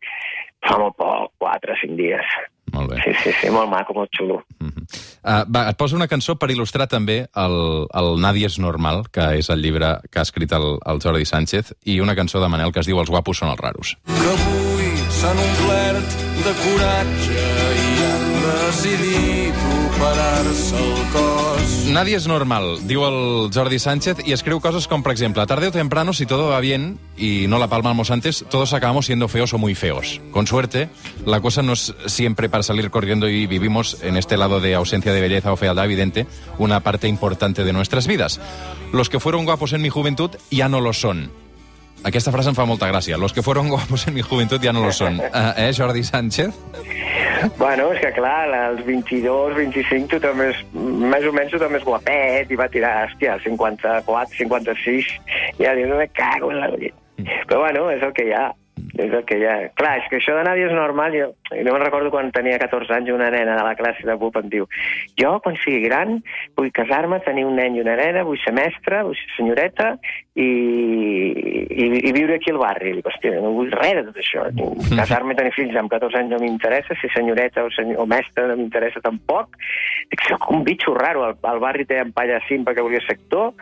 fa 0.65 0.77
molt 0.79 0.97
poc, 0.99 1.31
quatre 1.39 1.75
o 1.75 1.79
cinc 1.79 1.95
dies. 1.99 2.33
Molt 2.73 2.91
bé. 2.91 2.99
Sí, 3.03 3.13
sí, 3.23 3.33
sí, 3.39 3.49
molt 3.53 3.69
maco, 3.71 3.95
molt 3.97 4.11
xulo. 4.15 4.43
Mm 4.59 4.69
-hmm. 4.69 4.83
uh, 5.23 5.43
va, 5.53 5.69
et 5.69 5.77
poso 5.77 5.95
una 5.95 6.07
cançó 6.07 6.35
per 6.35 6.49
il·lustrar 6.49 6.87
també 6.87 7.27
el, 7.35 7.87
el 7.93 8.21
Nadie 8.21 8.45
és 8.45 8.59
normal, 8.59 9.03
que 9.11 9.39
és 9.39 9.49
el 9.49 9.61
llibre 9.61 9.99
que 10.11 10.19
ha 10.19 10.27
escrit 10.27 10.51
el, 10.51 10.77
el 10.85 11.01
Jordi 11.01 11.25
Sánchez, 11.25 11.73
i 11.85 11.99
una 11.99 12.15
cançó 12.15 12.39
de 12.39 12.47
Manel 12.47 12.71
que 12.71 12.79
es 12.79 12.85
diu 12.85 12.99
Els 12.99 13.09
guapos 13.09 13.37
són 13.37 13.49
els 13.49 13.59
raros. 13.59 13.97
Que 14.05 14.29
avui 14.35 14.89
s'han 15.09 15.37
omplert 15.37 16.09
de 16.45 16.53
coratge 16.63 17.41
i 17.87 17.91
han 18.05 18.25
decidit 18.45 19.78
Nadie 21.89 22.15
és 22.15 22.27
normal, 22.29 22.77
diu 22.85 23.01
el 23.03 23.49
Jordi 23.51 23.79
Sánchez, 23.81 24.21
i 24.29 24.35
escriu 24.35 24.59
coses 24.61 24.85
com, 24.87 25.01
per 25.03 25.11
exemple, 25.11 25.43
tarde 25.49 25.67
o 25.67 25.73
temprano, 25.73 26.13
si 26.13 26.27
todo 26.29 26.49
va 26.49 26.59
bien 26.61 26.99
y 27.17 27.47
no 27.49 27.57
la 27.57 27.67
palmamos 27.67 28.11
antes, 28.11 28.45
todos 28.49 28.73
acabamos 28.73 29.07
siendo 29.07 29.27
feos 29.27 29.53
o 29.53 29.57
muy 29.57 29.73
feos. 29.73 30.21
Con 30.31 30.45
suerte, 30.45 30.89
la 31.25 31.41
cosa 31.41 31.63
no 31.63 31.73
es 31.73 31.95
siempre 32.05 32.47
para 32.47 32.63
salir 32.63 32.91
corriendo 32.91 33.27
y 33.27 33.47
vivimos 33.47 33.97
en 34.03 34.17
este 34.17 34.37
lado 34.37 34.59
de 34.59 34.75
ausencia 34.75 35.13
de 35.13 35.21
belleza 35.21 35.51
o 35.51 35.57
fealdad 35.57 35.85
evidente 35.85 36.27
una 36.59 36.81
parte 36.81 37.07
importante 37.07 37.63
de 37.63 37.73
nuestras 37.73 38.07
vidas. 38.07 38.39
Los 38.93 39.09
que 39.09 39.19
fueron 39.19 39.45
guapos 39.45 39.73
en 39.73 39.81
mi 39.81 39.89
juventud 39.89 40.31
ya 40.51 40.69
no 40.69 40.81
lo 40.81 40.93
son. 40.93 41.31
Aquesta 42.03 42.31
frase 42.31 42.51
em 42.51 42.55
fa 42.55 42.65
molta 42.65 42.87
gràcia. 42.87 43.17
Los 43.17 43.33
que 43.33 43.43
fueron 43.43 43.67
guapos 43.69 44.07
en 44.07 44.13
mi 44.13 44.21
juventud 44.21 44.61
ya 44.61 44.71
no 44.71 44.83
lo 44.83 44.91
son. 44.91 45.19
Uh, 45.19 45.53
eh, 45.57 45.71
Jordi 45.75 46.03
Sánchez? 46.03 46.55
Bueno, 47.57 47.91
és 47.93 47.99
que 48.01 48.11
clar, 48.11 48.51
als 48.51 48.81
22, 48.85 49.55
25, 49.55 50.07
tu 50.11 50.19
també 50.19 50.49
és, 50.51 50.61
més 50.73 51.23
o 51.27 51.31
menys 51.35 51.55
també 51.59 51.79
és 51.79 51.85
guapet, 51.87 52.51
i 52.51 52.57
va 52.59 52.67
tirar, 52.71 53.05
hòstia, 53.07 53.37
54, 53.45 54.35
56, 54.35 55.13
i 55.59 55.63
ja 55.63 55.75
dius, 55.77 55.87
no 55.91 55.99
me 56.01 56.09
cago 56.11 56.51
en 56.51 56.59
la... 56.59 56.67
Mm. 56.71 57.39
Però 57.47 57.61
bueno, 57.63 57.87
és 57.95 58.03
el 58.03 58.11
que 58.15 58.27
hi 58.27 58.33
ha. 58.35 58.49
És 58.99 59.13
el 59.13 59.23
que 59.27 59.37
hi 59.39 59.45
ha. 59.47 59.55
Clar, 59.79 59.93
és 60.01 60.07
que 60.11 60.17
això 60.19 60.35
de 60.35 60.43
nadie 60.43 60.67
és 60.67 60.75
normal. 60.75 61.15
Jo, 61.15 61.29
no 61.55 61.73
me'n 61.73 61.83
recordo 61.85 62.11
quan 62.13 62.31
tenia 62.35 62.59
14 62.61 62.97
anys 62.97 63.13
una 63.13 63.29
nena 63.31 63.55
de 63.55 63.65
la 63.65 63.75
classe 63.79 64.03
de 64.05 64.15
BUP 64.19 64.39
em 64.41 64.49
diu 64.51 64.67
jo, 65.19 65.31
quan 65.43 65.55
sigui 65.63 65.81
gran, 65.85 66.17
vull 66.57 66.71
casar-me, 66.75 67.21
tenir 67.25 67.45
un 67.47 67.55
nen 67.59 67.77
i 67.77 67.83
una 67.83 67.95
nena, 67.99 68.25
vull 68.27 68.39
ser 68.43 68.53
mestra, 68.55 69.01
vull 69.07 69.17
ser 69.17 69.29
senyoreta 69.37 69.93
i, 70.35 70.49
i, 70.49 71.85
i 72.09 72.13
viure 72.15 72.37
aquí 72.37 72.51
al 72.53 72.61
barri. 72.61 72.91
I 72.91 72.99
dic, 72.99 73.09
hòstia, 73.11 73.35
no 73.43 73.53
vull 73.55 73.71
res 73.75 74.01
de 74.01 74.05
tot 74.09 74.21
això. 74.23 74.47
Casar-me, 75.01 75.37
tenir 75.39 75.55
fills 75.55 75.77
amb 75.79 75.91
14 75.93 76.23
anys 76.23 76.35
no 76.35 76.41
m'interessa, 76.43 76.97
ser 76.99 77.11
senyoreta 77.15 77.63
o, 77.67 77.71
senyor, 77.75 78.03
o 78.03 78.09
mestra 78.09 78.49
no 78.49 78.57
m'interessa 78.59 79.03
tampoc. 79.05 79.55
Dic, 80.11 80.27
soc 80.27 80.49
un 80.51 80.65
bitxo 80.67 80.95
raro, 80.97 81.27
al, 81.29 81.39
al 81.53 81.63
barri 81.63 81.87
té 81.87 82.01
en 82.03 82.11
palla 82.15 82.41
simpa 82.49 82.75
que 82.75 82.85
volia 82.85 83.03
ser 83.05 83.19
actor 83.19 83.55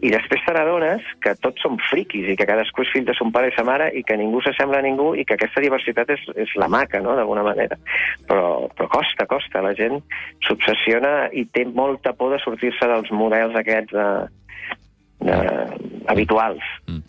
i 0.00 0.10
després 0.12 0.40
te 0.46 0.52
n'adones 0.56 1.04
que 1.20 1.34
tots 1.44 1.60
som 1.60 1.76
friquis 1.90 2.30
i 2.32 2.36
que 2.38 2.46
cadascú 2.48 2.84
és 2.84 2.92
fill 2.94 3.04
de 3.08 3.14
son 3.18 3.32
pare 3.34 3.50
i 3.50 3.54
sa 3.56 3.64
mare 3.68 3.90
i 3.96 4.02
que 4.06 4.16
ningú 4.16 4.40
s'assembla 4.40 4.80
a 4.80 4.86
ningú 4.86 5.10
i 5.14 5.26
que 5.28 5.36
aquesta 5.36 5.60
diversitat 5.60 6.12
és, 6.16 6.22
és 6.40 6.54
la 6.60 6.70
maca, 6.72 7.02
no?, 7.04 7.16
d'alguna 7.18 7.44
manera. 7.44 7.76
Però, 8.28 8.70
però 8.76 8.88
costa, 8.96 9.28
costa. 9.28 9.60
La 9.64 9.74
gent 9.76 10.00
s'obsessiona 10.46 11.28
i 11.36 11.44
té 11.52 11.66
molta 11.68 12.14
por 12.16 12.32
de 12.32 12.40
sortir-se 12.40 12.88
dels 12.88 13.12
models 13.12 13.58
aquests 13.60 13.92
de, 13.92 14.08
de, 15.28 15.36
habituals. 16.08 16.64
Mm. 16.88 17.04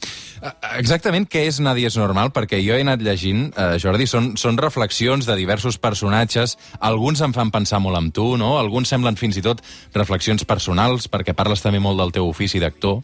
Exactament 0.80 1.28
què 1.30 1.44
és 1.46 1.60
Nadie 1.62 1.86
és 1.86 1.98
normal? 2.00 2.32
Perquè 2.34 2.58
jo 2.64 2.74
he 2.74 2.82
anat 2.82 3.04
llegint, 3.06 3.52
eh, 3.54 3.78
Jordi, 3.82 4.08
són, 4.10 4.32
són 4.42 4.58
reflexions 4.58 5.28
de 5.30 5.36
diversos 5.38 5.78
personatges, 5.78 6.58
alguns 6.80 7.22
em 7.22 7.36
fan 7.36 7.52
pensar 7.54 7.82
molt 7.84 8.00
amb 8.00 8.14
tu, 8.16 8.26
no? 8.42 8.56
Alguns 8.58 8.90
semblen 8.90 9.20
fins 9.20 9.38
i 9.38 9.46
tot 9.46 9.62
reflexions 9.94 10.46
personals, 10.50 11.06
perquè 11.12 11.38
parles 11.38 11.62
també 11.62 11.80
molt 11.80 12.02
del 12.02 12.16
teu 12.16 12.30
ofici 12.30 12.60
d'actor. 12.60 13.04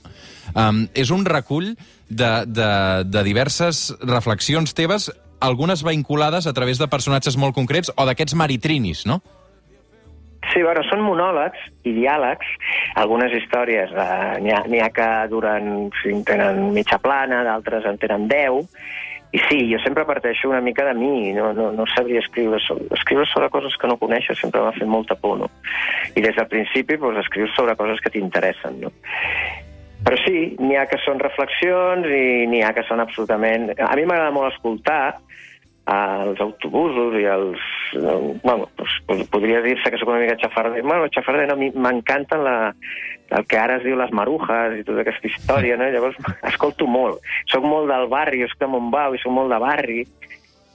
Um, 0.55 0.87
és 0.97 1.11
un 1.13 1.25
recull 1.29 1.75
de, 2.09 2.31
de, 2.47 2.71
de 3.05 3.23
diverses 3.27 3.91
reflexions 4.01 4.73
teves, 4.73 5.11
algunes 5.39 5.83
vinculades 5.85 6.47
a 6.47 6.53
través 6.57 6.81
de 6.81 6.89
personatges 6.89 7.37
molt 7.37 7.53
concrets 7.53 7.91
o 7.93 8.05
d'aquests 8.09 8.33
maritrinis, 8.33 9.05
no? 9.05 9.21
Sí, 10.53 10.61
bueno, 10.63 10.83
són 10.87 11.03
monòlegs 11.03 11.59
i 11.87 11.93
diàlegs. 11.97 12.47
Algunes 13.01 13.33
històries 13.35 13.91
eh, 13.91 14.37
n'hi 14.43 14.53
ha, 14.53 14.61
ha 14.85 14.93
que 14.95 15.09
duren, 15.31 15.89
si 16.01 16.13
tenen 16.27 16.69
mitja 16.75 16.99
plana, 17.03 17.43
d'altres 17.47 17.85
en 17.89 17.99
tenen 18.01 18.29
deu. 18.31 18.63
I 19.35 19.41
sí, 19.49 19.57
jo 19.67 19.79
sempre 19.83 20.05
parteixo 20.07 20.47
una 20.47 20.61
mica 20.63 20.85
de 20.87 20.93
mi, 20.95 21.33
no, 21.35 21.51
no, 21.53 21.67
no 21.75 21.85
sabria 21.91 22.21
escriure 22.23 22.61
sobre... 22.63 22.87
Escriure 22.95 23.27
sobre 23.27 23.49
coses 23.51 23.75
que 23.75 23.89
no 23.91 23.99
coneixes 23.99 24.39
sempre 24.39 24.63
m'ha 24.63 24.71
fet 24.77 24.87
molta 24.87 25.17
por, 25.19 25.35
no? 25.41 25.49
I 26.15 26.23
des 26.23 26.37
del 26.37 26.47
principi, 26.47 26.95
doncs, 26.95 27.19
escrius 27.25 27.51
sobre 27.57 27.75
coses 27.75 27.99
que 28.03 28.13
t'interessen, 28.13 28.79
no? 28.85 28.93
Però 30.07 30.17
sí, 30.23 30.55
n'hi 30.61 30.77
ha 30.79 30.85
que 30.87 30.99
són 31.03 31.19
reflexions 31.19 32.07
i 32.07 32.47
n'hi 32.47 32.63
ha 32.63 32.71
que 32.77 32.85
són 32.87 33.03
absolutament... 33.03 33.73
A 33.75 33.91
mi 33.99 34.07
m'agrada 34.07 34.31
molt 34.31 34.53
escoltar 34.53 35.17
als 35.87 36.39
autobusos 36.43 37.15
i 37.15 37.25
als... 37.25 37.59
Bueno, 38.43 38.67
doncs, 38.75 39.27
podria 39.31 39.61
dir-se 39.63 39.89
que 39.89 39.99
sóc 39.99 40.09
una 40.11 40.19
mica 40.19 40.35
xafarder. 40.41 40.83
Bueno, 40.83 41.07
xafarder 41.13 41.47
no, 41.47 41.55
a 41.55 41.61
mi 41.61 41.71
m'encanten 41.71 42.43
la, 42.43 42.57
el 43.31 43.47
que 43.47 43.59
ara 43.59 43.77
es 43.79 43.85
diu 43.87 43.95
les 43.95 44.11
marujes 44.11 44.75
i 44.75 44.83
tota 44.87 45.05
aquesta 45.05 45.31
història, 45.31 45.79
no? 45.79 45.87
Llavors, 45.93 46.19
escolto 46.51 46.89
molt. 46.91 47.23
Soc 47.47 47.63
molt 47.63 47.87
del 47.91 48.09
barri, 48.11 48.43
jo 48.43 48.51
soc 48.51 48.65
de 48.65 48.71
Montbau 48.75 49.15
i 49.15 49.23
soc 49.23 49.31
molt 49.37 49.55
de 49.55 49.61
barri, 49.63 50.03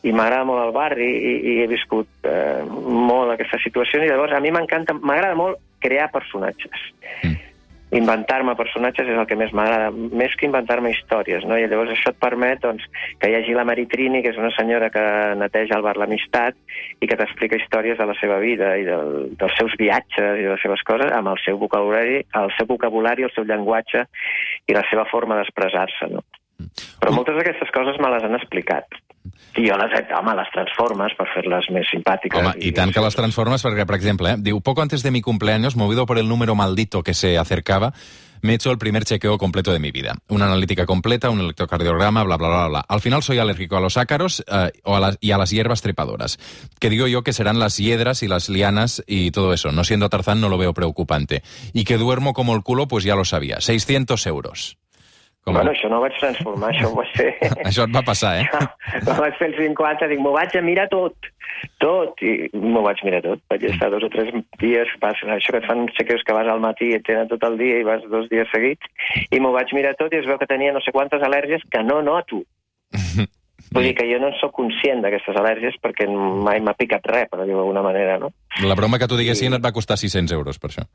i 0.02 0.16
m'agrada 0.16 0.48
molt 0.48 0.64
el 0.64 0.74
barri 0.74 1.12
i, 1.12 1.36
i 1.52 1.58
he 1.62 1.68
viscut 1.70 2.26
eh, 2.26 2.64
molt 2.66 3.36
aquesta 3.36 3.60
situació 3.62 4.00
i 4.00 4.08
llavors 4.10 4.34
a 4.34 4.40
mi 4.42 4.50
m'encanta, 4.50 4.96
m'agrada 4.96 5.38
molt 5.38 5.60
crear 5.84 6.08
personatges. 6.14 6.90
Mm 7.20 7.51
inventar-me 7.92 8.54
personatges 8.56 9.08
és 9.08 9.18
el 9.20 9.26
que 9.28 9.36
més 9.36 9.52
m'agrada, 9.56 9.90
més 9.92 10.34
que 10.38 10.46
inventar-me 10.48 10.92
històries, 10.94 11.44
no? 11.48 11.58
I 11.60 11.66
llavors 11.68 11.92
això 11.92 12.12
et 12.12 12.20
permet 12.22 12.62
doncs, 12.64 12.86
que 13.20 13.28
hi 13.28 13.36
hagi 13.36 13.56
la 13.56 13.66
Maritrini, 13.68 14.22
que 14.24 14.32
és 14.32 14.40
una 14.40 14.52
senyora 14.56 14.88
que 14.94 15.04
neteja 15.38 15.76
el 15.76 15.84
bar 15.84 15.98
L'Amistat 16.00 16.56
i 17.04 17.08
que 17.08 17.18
t'explica 17.20 17.60
històries 17.60 18.00
de 18.00 18.08
la 18.08 18.16
seva 18.20 18.40
vida 18.42 18.72
i 18.80 18.88
del, 18.88 19.32
dels 19.38 19.56
seus 19.60 19.76
viatges 19.80 20.40
i 20.40 20.46
de 20.46 20.54
les 20.54 20.64
seves 20.64 20.84
coses 20.88 21.12
amb 21.12 21.34
el 21.34 21.40
seu 21.44 21.60
vocabulari, 21.60 22.22
el 22.40 22.52
seu 22.56 22.70
vocabulari, 22.70 23.28
el 23.28 23.34
seu 23.36 23.44
llenguatge 23.48 24.06
i 24.66 24.76
la 24.76 24.86
seva 24.88 25.04
forma 25.12 25.36
d'expressar-se, 25.40 26.08
no? 26.16 26.24
Però 27.02 27.12
moltes 27.12 27.36
d'aquestes 27.36 27.72
coses 27.74 27.98
me 28.00 28.10
les 28.14 28.24
han 28.24 28.38
explicat. 28.38 29.02
I 29.56 29.66
jo 29.68 29.76
les, 29.76 29.94
home, 30.16 30.34
les 30.38 30.50
transformes 30.54 31.14
per 31.18 31.28
fer-les 31.34 31.68
més 31.76 31.88
simpàtiques. 31.92 32.40
Home, 32.40 32.54
i, 32.58 32.70
i 32.70 32.76
tant 32.76 32.92
que 32.92 33.04
les 33.04 33.16
transformes 33.16 33.64
perquè, 33.64 33.84
per 33.88 33.98
exemple, 33.98 34.32
eh, 34.32 34.40
diu, 34.40 34.62
poco 34.64 34.80
antes 34.80 35.04
de 35.04 35.12
mi 35.12 35.20
cumpleaños, 35.20 35.76
movido 35.76 36.06
por 36.06 36.18
el 36.18 36.28
número 36.28 36.54
maldito 36.54 37.02
que 37.02 37.12
se 37.12 37.36
acercaba, 37.36 37.92
me 38.42 38.52
he 38.52 38.54
hecho 38.56 38.70
el 38.70 38.78
primer 38.78 39.04
chequeo 39.04 39.38
completo 39.38 39.72
de 39.72 39.78
mi 39.78 39.92
vida. 39.92 40.16
Una 40.28 40.46
analítica 40.46 40.84
completa, 40.84 41.30
un 41.30 41.40
electrocardiograma, 41.40 42.24
bla, 42.24 42.36
bla, 42.36 42.48
bla, 42.48 42.68
bla. 42.68 42.84
Al 42.88 43.00
final 43.00 43.22
soy 43.22 43.38
alérgico 43.38 43.76
a 43.76 43.80
los 43.80 43.96
ácaros 43.96 44.44
eh, 44.50 44.72
o 44.82 44.96
a 44.96 45.00
las, 45.00 45.18
y 45.20 45.30
a 45.30 45.38
las 45.38 45.50
hierbas 45.50 45.80
trepadoras, 45.80 46.38
que 46.80 46.90
digo 46.90 47.06
yo 47.06 47.22
que 47.22 47.32
serán 47.32 47.60
las 47.60 47.76
hiedras 47.76 48.22
y 48.22 48.28
las 48.28 48.48
lianas 48.48 49.04
y 49.06 49.30
todo 49.30 49.52
eso. 49.52 49.70
No 49.70 49.84
siendo 49.84 50.08
Tarzán 50.08 50.40
no 50.40 50.48
lo 50.48 50.58
veo 50.58 50.74
preocupante. 50.74 51.42
Y 51.72 51.84
que 51.84 51.98
duermo 51.98 52.32
como 52.32 52.54
el 52.54 52.62
culo, 52.62 52.88
pues 52.88 53.04
ya 53.04 53.14
lo 53.14 53.24
sabía. 53.24 53.60
600 53.60 54.26
euros. 54.26 54.78
Com 55.42 55.56
bueno, 55.56 55.72
això 55.72 55.88
no 55.90 55.98
ho 55.98 56.04
vaig 56.04 56.14
transformar, 56.20 56.68
això 56.70 56.88
ho 56.92 56.94
vaig 56.94 57.08
fer... 57.18 57.30
això 57.68 57.86
et 57.88 57.94
va 57.94 58.04
passar, 58.06 58.36
eh? 58.38 58.44
No, 59.02 59.16
vaig 59.18 59.34
fer 59.40 59.48
el 59.50 59.56
50, 59.58 60.08
dic, 60.12 60.20
m'ho 60.22 60.30
vaig 60.36 60.54
a 60.54 60.62
mirar 60.62 60.84
tot, 60.92 61.28
tot, 61.82 62.22
i 62.22 62.46
m'ho 62.54 62.84
vaig 62.84 63.02
mirar 63.02 63.24
tot. 63.24 63.42
Vaig 63.50 63.66
estar 63.72 63.90
dos 63.90 64.06
o 64.06 64.10
tres 64.12 64.30
dies, 64.62 64.94
passen, 65.02 65.32
això 65.34 65.50
que 65.50 65.58
et 65.58 65.66
fan 65.66 65.88
chequeus 65.98 66.22
que 66.28 66.36
vas 66.36 66.46
al 66.46 66.62
matí 66.62 66.92
i 66.92 66.96
et 67.00 67.06
tenen 67.08 67.26
tot 67.32 67.42
el 67.48 67.58
dia 67.58 67.80
i 67.80 67.88
vas 67.88 68.06
dos 68.12 68.30
dies 68.30 68.50
seguits, 68.54 68.86
i 69.34 69.42
m'ho 69.42 69.50
vaig 69.56 69.74
mirar 69.74 69.96
tot 69.98 70.14
i 70.14 70.20
es 70.22 70.30
veu 70.30 70.38
que 70.38 70.50
tenia 70.50 70.74
no 70.76 70.84
sé 70.84 70.94
quantes 70.94 71.26
al·lèrgies 71.26 71.66
que 71.74 71.82
no 71.86 71.98
noto. 72.06 72.44
Vull 73.72 73.88
dir 73.88 73.94
que 73.96 74.06
jo 74.06 74.18
no 74.20 74.30
sóc 74.38 74.54
conscient 74.54 75.02
d'aquestes 75.02 75.36
al·lèrgies 75.38 75.78
perquè 75.82 76.06
mai 76.06 76.60
m'ha 76.62 76.76
picat 76.78 77.06
res, 77.08 77.26
per 77.30 77.42
dir-ho 77.42 77.62
d'alguna 77.62 77.82
manera, 77.82 78.18
no? 78.20 78.30
La 78.68 78.76
broma 78.78 79.00
que 79.00 79.08
t'ho 79.10 79.18
diguessin 79.18 79.50
I... 79.50 79.58
et 79.58 79.64
va 79.64 79.74
costar 79.74 79.98
600 79.98 80.34
euros, 80.36 80.60
per 80.60 80.70
això. 80.70 80.86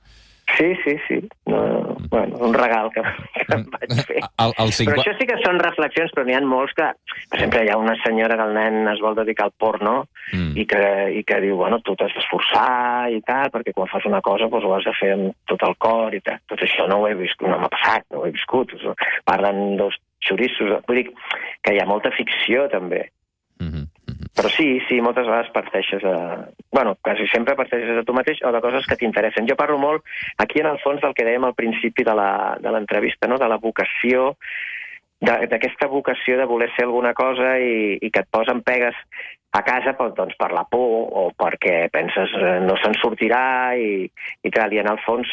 Sí, 0.55 0.75
sí, 0.83 0.95
sí. 1.07 1.29
No, 1.45 1.97
bueno, 2.09 2.37
un 2.37 2.53
regal 2.53 2.89
que, 2.93 3.01
que 3.45 3.55
em 3.57 3.65
vaig 3.73 3.93
fer. 4.07 4.21
El, 4.39 4.53
el 4.63 4.71
50... 4.71 4.85
Però 4.87 5.03
això 5.03 5.13
sí 5.19 5.27
que 5.27 5.37
són 5.43 5.59
reflexions, 5.59 6.13
però 6.15 6.23
n'hi 6.25 6.37
ha 6.37 6.41
molts 6.45 6.73
que... 6.77 6.87
Per 7.27 7.37
exemple, 7.37 7.63
hi 7.65 7.71
ha 7.73 7.77
una 7.81 7.97
senyora 8.03 8.37
que 8.39 8.45
el 8.47 8.55
nen 8.55 8.91
es 8.93 9.03
vol 9.03 9.17
dedicar 9.19 9.49
al 9.49 9.55
porno 9.59 9.95
mm. 10.31 10.55
i, 10.55 10.65
que, 10.69 10.83
i 11.19 11.25
que 11.27 11.41
diu, 11.43 11.59
bueno, 11.59 11.81
tu 11.83 11.97
t'has 11.99 12.15
d'esforçar 12.15 13.11
i 13.13 13.19
tal, 13.27 13.51
perquè 13.53 13.75
quan 13.75 13.91
fas 13.91 14.07
una 14.09 14.23
cosa 14.25 14.47
doncs, 14.47 14.65
ho 14.65 14.73
has 14.77 14.87
de 14.87 14.95
fer 14.97 15.11
amb 15.17 15.35
tot 15.51 15.67
el 15.67 15.75
cor 15.83 16.15
i 16.15 16.23
tal. 16.23 16.39
Tot 16.47 16.63
això 16.63 16.87
no 16.87 17.01
ho 17.01 17.09
he 17.09 17.17
viscut, 17.19 17.51
no 17.51 17.59
m'ha 17.59 17.73
passat, 17.73 18.07
no 18.13 18.23
ho 18.23 18.29
he 18.29 18.33
viscut. 18.33 18.73
Parlen 19.27 19.75
dos 19.81 19.99
xorissos. 20.23 20.79
Vull 20.87 21.03
dir 21.03 21.09
que 21.61 21.75
hi 21.75 21.83
ha 21.83 21.89
molta 21.89 22.13
ficció, 22.15 22.69
també. 22.71 23.03
Però 24.37 24.49
sí, 24.53 24.67
sí, 24.85 24.99
moltes 25.01 25.25
vegades 25.25 25.49
parteixes 25.49 26.03
de... 26.05 26.15
Bueno, 26.69 26.93
quasi 27.01 27.25
sempre 27.31 27.55
parteixes 27.57 27.95
de 27.97 28.03
tu 28.05 28.13
mateix 28.13 28.43
o 28.45 28.51
de 28.53 28.61
coses 28.61 28.85
que 28.85 28.97
t'interessen. 28.99 29.47
Jo 29.49 29.57
parlo 29.57 29.79
molt, 29.81 30.05
aquí 30.37 30.61
en 30.61 30.69
el 30.69 30.77
fons, 30.83 31.01
del 31.01 31.15
que 31.17 31.25
dèiem 31.25 31.47
al 31.47 31.55
principi 31.57 32.05
de 32.05 32.13
l'entrevista, 32.13 33.29
no? 33.31 33.39
de 33.41 33.49
la 33.49 33.57
vocació, 33.63 34.35
d'aquesta 35.25 35.89
vocació 35.89 36.37
de 36.37 36.45
voler 36.45 36.69
ser 36.75 36.85
alguna 36.85 37.15
cosa 37.17 37.55
i, 37.57 37.97
i 37.97 38.11
que 38.13 38.21
et 38.21 38.29
posen 38.29 38.61
pegues 38.61 38.97
a 39.57 39.63
casa 39.65 39.95
doncs, 39.97 40.35
per 40.37 40.51
la 40.53 40.67
por 40.69 41.09
o 41.17 41.23
perquè 41.33 41.87
penses 41.89 42.33
eh, 42.37 42.59
no 42.61 42.75
se'n 42.77 42.93
sortirà 43.01 43.73
i, 43.73 44.05
i 44.45 44.53
tal. 44.53 44.73
I 44.73 44.83
en 44.83 44.91
el 44.91 45.01
fons 45.01 45.31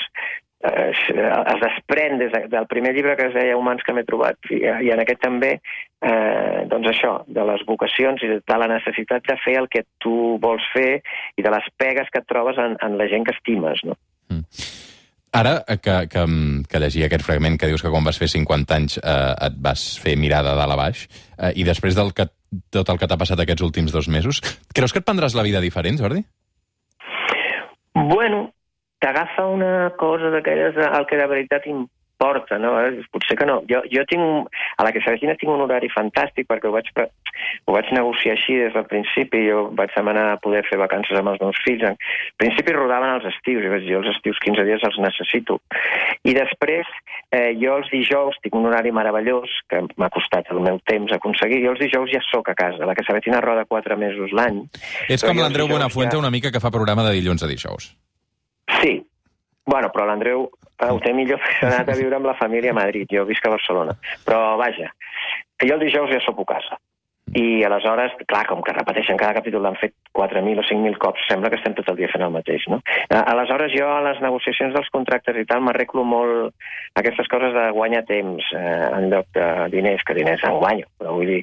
eh, 0.65 0.91
es 0.91 1.61
desprèn 1.63 2.19
des 2.21 2.33
del 2.51 2.67
primer 2.71 2.95
llibre 2.97 3.17
que 3.19 3.29
es 3.29 3.35
deia 3.37 3.57
Humans 3.59 3.85
que 3.85 3.95
m'he 3.97 4.07
trobat 4.09 4.39
i, 4.51 4.63
i 4.65 4.93
en 4.95 5.03
aquest 5.03 5.21
també 5.25 5.53
eh, 5.57 6.65
doncs 6.71 6.91
això, 6.93 7.17
de 7.27 7.45
les 7.51 7.65
vocacions 7.69 8.23
i 8.25 8.33
de 8.37 8.59
la 8.61 8.71
necessitat 8.71 9.27
de 9.29 9.37
fer 9.45 9.59
el 9.61 9.69
que 9.73 9.85
tu 10.03 10.39
vols 10.43 10.65
fer 10.73 11.03
i 11.37 11.45
de 11.45 11.53
les 11.53 11.69
pegues 11.77 12.11
que 12.11 12.23
et 12.23 12.31
trobes 12.31 12.59
en, 12.61 12.79
en 12.81 12.99
la 13.01 13.09
gent 13.11 13.29
que 13.29 13.37
estimes, 13.37 13.85
no? 13.85 13.99
Mm. 14.33 14.45
Ara 15.35 15.57
que, 15.67 15.95
que, 16.07 16.23
que 16.71 16.81
llegia 16.81 17.09
aquest 17.09 17.25
fragment 17.27 17.57
que 17.59 17.67
dius 17.67 17.83
que 17.83 17.91
quan 17.91 18.05
vas 18.07 18.21
fer 18.23 18.29
50 18.31 18.77
anys 18.77 19.01
eh, 19.01 19.47
et 19.49 19.57
vas 19.59 19.83
fer 19.99 20.15
mirada 20.15 20.55
dalt 20.55 20.77
a 20.77 20.79
baix 20.79 21.09
eh, 21.09 21.51
i 21.59 21.67
després 21.67 21.99
del 21.99 22.15
que, 22.15 22.29
tot 22.71 22.93
el 22.93 23.01
que 23.01 23.09
t'ha 23.11 23.19
passat 23.19 23.43
aquests 23.43 23.67
últims 23.67 23.93
dos 23.93 24.07
mesos, 24.07 24.39
creus 24.71 24.95
que 24.95 25.03
et 25.03 25.09
prendràs 25.09 25.35
la 25.35 25.43
vida 25.43 25.63
diferent, 25.65 25.99
Jordi? 25.99 26.23
Bueno, 27.95 28.54
t'agafa 29.05 29.45
una 29.53 29.93
cosa 30.01 30.33
d'aquelles 30.33 30.81
el 30.81 31.05
que 31.11 31.21
de 31.21 31.29
veritat 31.29 31.69
importa, 31.69 32.57
no? 32.59 32.73
Potser 33.13 33.37
que 33.37 33.45
no. 33.45 33.59
Jo, 33.69 33.83
jo 33.93 34.05
tinc, 34.09 34.49
a 34.79 34.85
la 34.87 34.93
que 34.95 35.03
s'avecina 35.05 35.35
tinc 35.37 35.51
un 35.53 35.65
horari 35.67 35.91
fantàstic 35.93 36.47
perquè 36.49 36.71
ho 36.71 36.73
vaig, 36.73 36.89
ho 36.97 37.75
vaig 37.75 37.91
negociar 37.93 38.37
així 38.37 38.57
des 38.63 38.73
del 38.73 38.87
principi. 38.89 39.43
Jo 39.51 39.67
vaig 39.77 39.93
demanar 39.97 40.39
poder 40.45 40.63
fer 40.69 40.79
vacances 40.81 41.19
amb 41.21 41.35
els 41.35 41.43
meus 41.43 41.59
fills. 41.67 41.85
En 41.91 41.99
principi 42.41 42.73
rodaven 42.73 43.17
els 43.19 43.27
estius 43.29 43.67
i 43.67 43.73
vaig 43.75 43.85
dir, 43.85 43.99
els 43.99 44.09
estius 44.15 44.41
15 44.47 44.65
dies 44.71 44.87
els 44.89 45.01
necessito. 45.05 45.59
I 46.25 46.33
després, 46.39 46.89
eh, 47.29 47.53
jo 47.61 47.77
els 47.83 47.91
dijous 47.93 48.41
tinc 48.47 48.57
un 48.57 48.71
horari 48.71 48.95
meravellós 48.95 49.59
que 49.69 49.83
m'ha 49.99 50.11
costat 50.15 50.49
el 50.55 50.63
meu 50.65 50.81
temps 50.89 51.13
aconseguir. 51.13 51.61
Jo 51.67 51.75
els 51.75 51.85
dijous 51.85 52.15
ja 52.15 52.23
sóc 52.31 52.49
a 52.49 52.57
casa. 52.57 52.89
La 52.89 52.97
que 52.97 53.05
s'avecina 53.05 53.45
roda 53.45 53.69
quatre 53.69 54.01
mesos 54.01 54.33
l'any. 54.33 54.65
És 55.13 55.27
com 55.27 55.37
l'Andreu 55.37 55.69
Buenafuente 55.69 56.17
ja... 56.17 56.25
una 56.25 56.33
mica 56.33 56.55
que 56.55 56.63
fa 56.63 56.73
programa 56.73 57.05
de 57.05 57.19
dilluns 57.19 57.45
a 57.45 57.51
dijous. 57.51 57.93
Sí. 58.81 58.99
Bueno, 59.65 59.89
però 59.93 60.05
l'Andreu 60.09 60.49
eh, 60.49 60.91
ho 60.91 60.99
té 61.01 61.13
millor 61.17 61.41
perquè 61.41 61.61
s'ha 61.63 61.71
anat 61.73 61.93
a 61.95 62.01
viure 62.01 62.19
amb 62.19 62.29
la 62.29 62.37
família 62.41 62.75
a 62.75 62.81
Madrid. 62.81 63.09
Jo 63.13 63.25
visc 63.29 63.47
a 63.47 63.55
Barcelona. 63.55 63.95
Però, 64.27 64.57
vaja, 64.61 64.91
que 65.59 65.69
jo 65.71 65.79
el 65.79 65.87
dijous 65.87 66.13
ja 66.13 66.21
sóc 66.25 66.43
a 66.45 66.51
casa. 66.57 66.81
I 67.35 67.65
aleshores, 67.65 68.13
clar, 68.29 68.45
com 68.47 68.61
que 68.63 68.75
repeteixen 68.77 69.17
cada 69.19 69.35
capítol, 69.39 69.65
l'han 69.65 69.79
fet 69.81 69.95
4.000 70.15 70.61
o 70.61 70.65
5.000 70.69 70.99
cops, 71.03 71.23
sembla 71.27 71.49
que 71.51 71.57
estem 71.57 71.73
tot 71.75 71.89
el 71.91 71.97
dia 71.99 72.11
fent 72.13 72.23
el 72.23 72.35
mateix, 72.35 72.67
no? 72.71 72.79
Eh, 73.09 73.17
aleshores, 73.17 73.73
jo 73.73 73.89
a 73.91 74.03
les 74.05 74.21
negociacions 74.23 74.77
dels 74.77 74.91
contractes 74.95 75.41
i 75.41 75.47
tal 75.49 75.65
m'arreglo 75.65 76.05
molt 76.07 76.53
aquestes 77.01 77.31
coses 77.33 77.57
de 77.57 77.65
guanyar 77.75 78.05
temps 78.11 78.53
eh, 78.53 78.85
en 79.01 79.09
lloc 79.11 79.33
de 79.35 79.49
diners, 79.73 80.05
que 80.05 80.19
diners 80.21 80.45
en 80.45 80.61
guanyo, 80.61 80.87
però 81.01 81.17
vull 81.17 81.33
dir, 81.33 81.41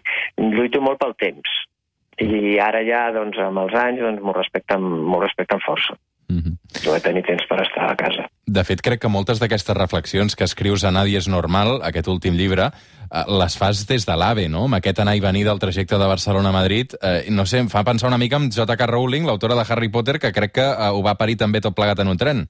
lluito 0.54 0.84
molt 0.86 1.02
pel 1.02 1.18
temps. 1.26 1.58
I 2.22 2.60
ara 2.62 2.86
ja, 2.86 3.08
doncs, 3.18 3.42
amb 3.42 3.66
els 3.66 3.76
anys, 3.82 4.06
doncs, 4.06 4.22
m'ho 4.22 4.38
respecten, 4.38 4.88
respecten 5.26 5.66
força. 5.66 5.98
Mm 6.32 6.40
-hmm. 6.40 6.86
No 6.86 6.96
he 6.96 7.02
tenir 7.02 7.24
temps 7.28 7.44
per 7.50 7.62
estar 7.62 7.92
a 7.92 7.96
casa. 7.96 8.24
De 8.46 8.64
fet, 8.64 8.82
crec 8.82 9.02
que 9.02 9.10
moltes 9.12 9.40
d'aquestes 9.40 9.76
reflexions 9.76 10.36
que 10.36 10.44
escrius 10.44 10.84
a 10.84 10.92
Nadie 10.92 11.18
és 11.18 11.28
normal, 11.28 11.82
aquest 11.84 12.08
últim 12.08 12.34
llibre, 12.36 12.66
eh, 12.68 13.24
les 13.40 13.58
fas 13.58 13.86
des 13.88 14.06
de 14.06 14.16
l'AVE, 14.16 14.48
no? 14.50 14.64
Amb 14.66 14.76
aquest 14.76 15.00
anar 15.00 15.16
i 15.16 15.20
venir 15.20 15.44
del 15.46 15.60
trajecte 15.60 15.98
de 15.98 16.08
Barcelona 16.08 16.50
a 16.50 16.52
Madrid. 16.52 16.94
Eh, 17.02 17.26
no 17.30 17.46
sé, 17.46 17.60
em 17.60 17.70
fa 17.70 17.84
pensar 17.84 18.08
una 18.08 18.18
mica 18.18 18.38
en 18.38 18.50
J.K. 18.52 18.88
Rowling, 18.88 19.26
l'autora 19.26 19.56
de 19.56 19.66
Harry 19.70 19.90
Potter, 19.90 20.20
que 20.20 20.32
crec 20.32 20.52
que 20.52 20.68
eh, 20.68 20.90
ho 20.90 21.02
va 21.04 21.16
parir 21.16 21.38
també 21.38 21.62
tot 21.62 21.76
plegat 21.76 22.00
en 22.00 22.08
un 22.08 22.18
tren. 22.18 22.48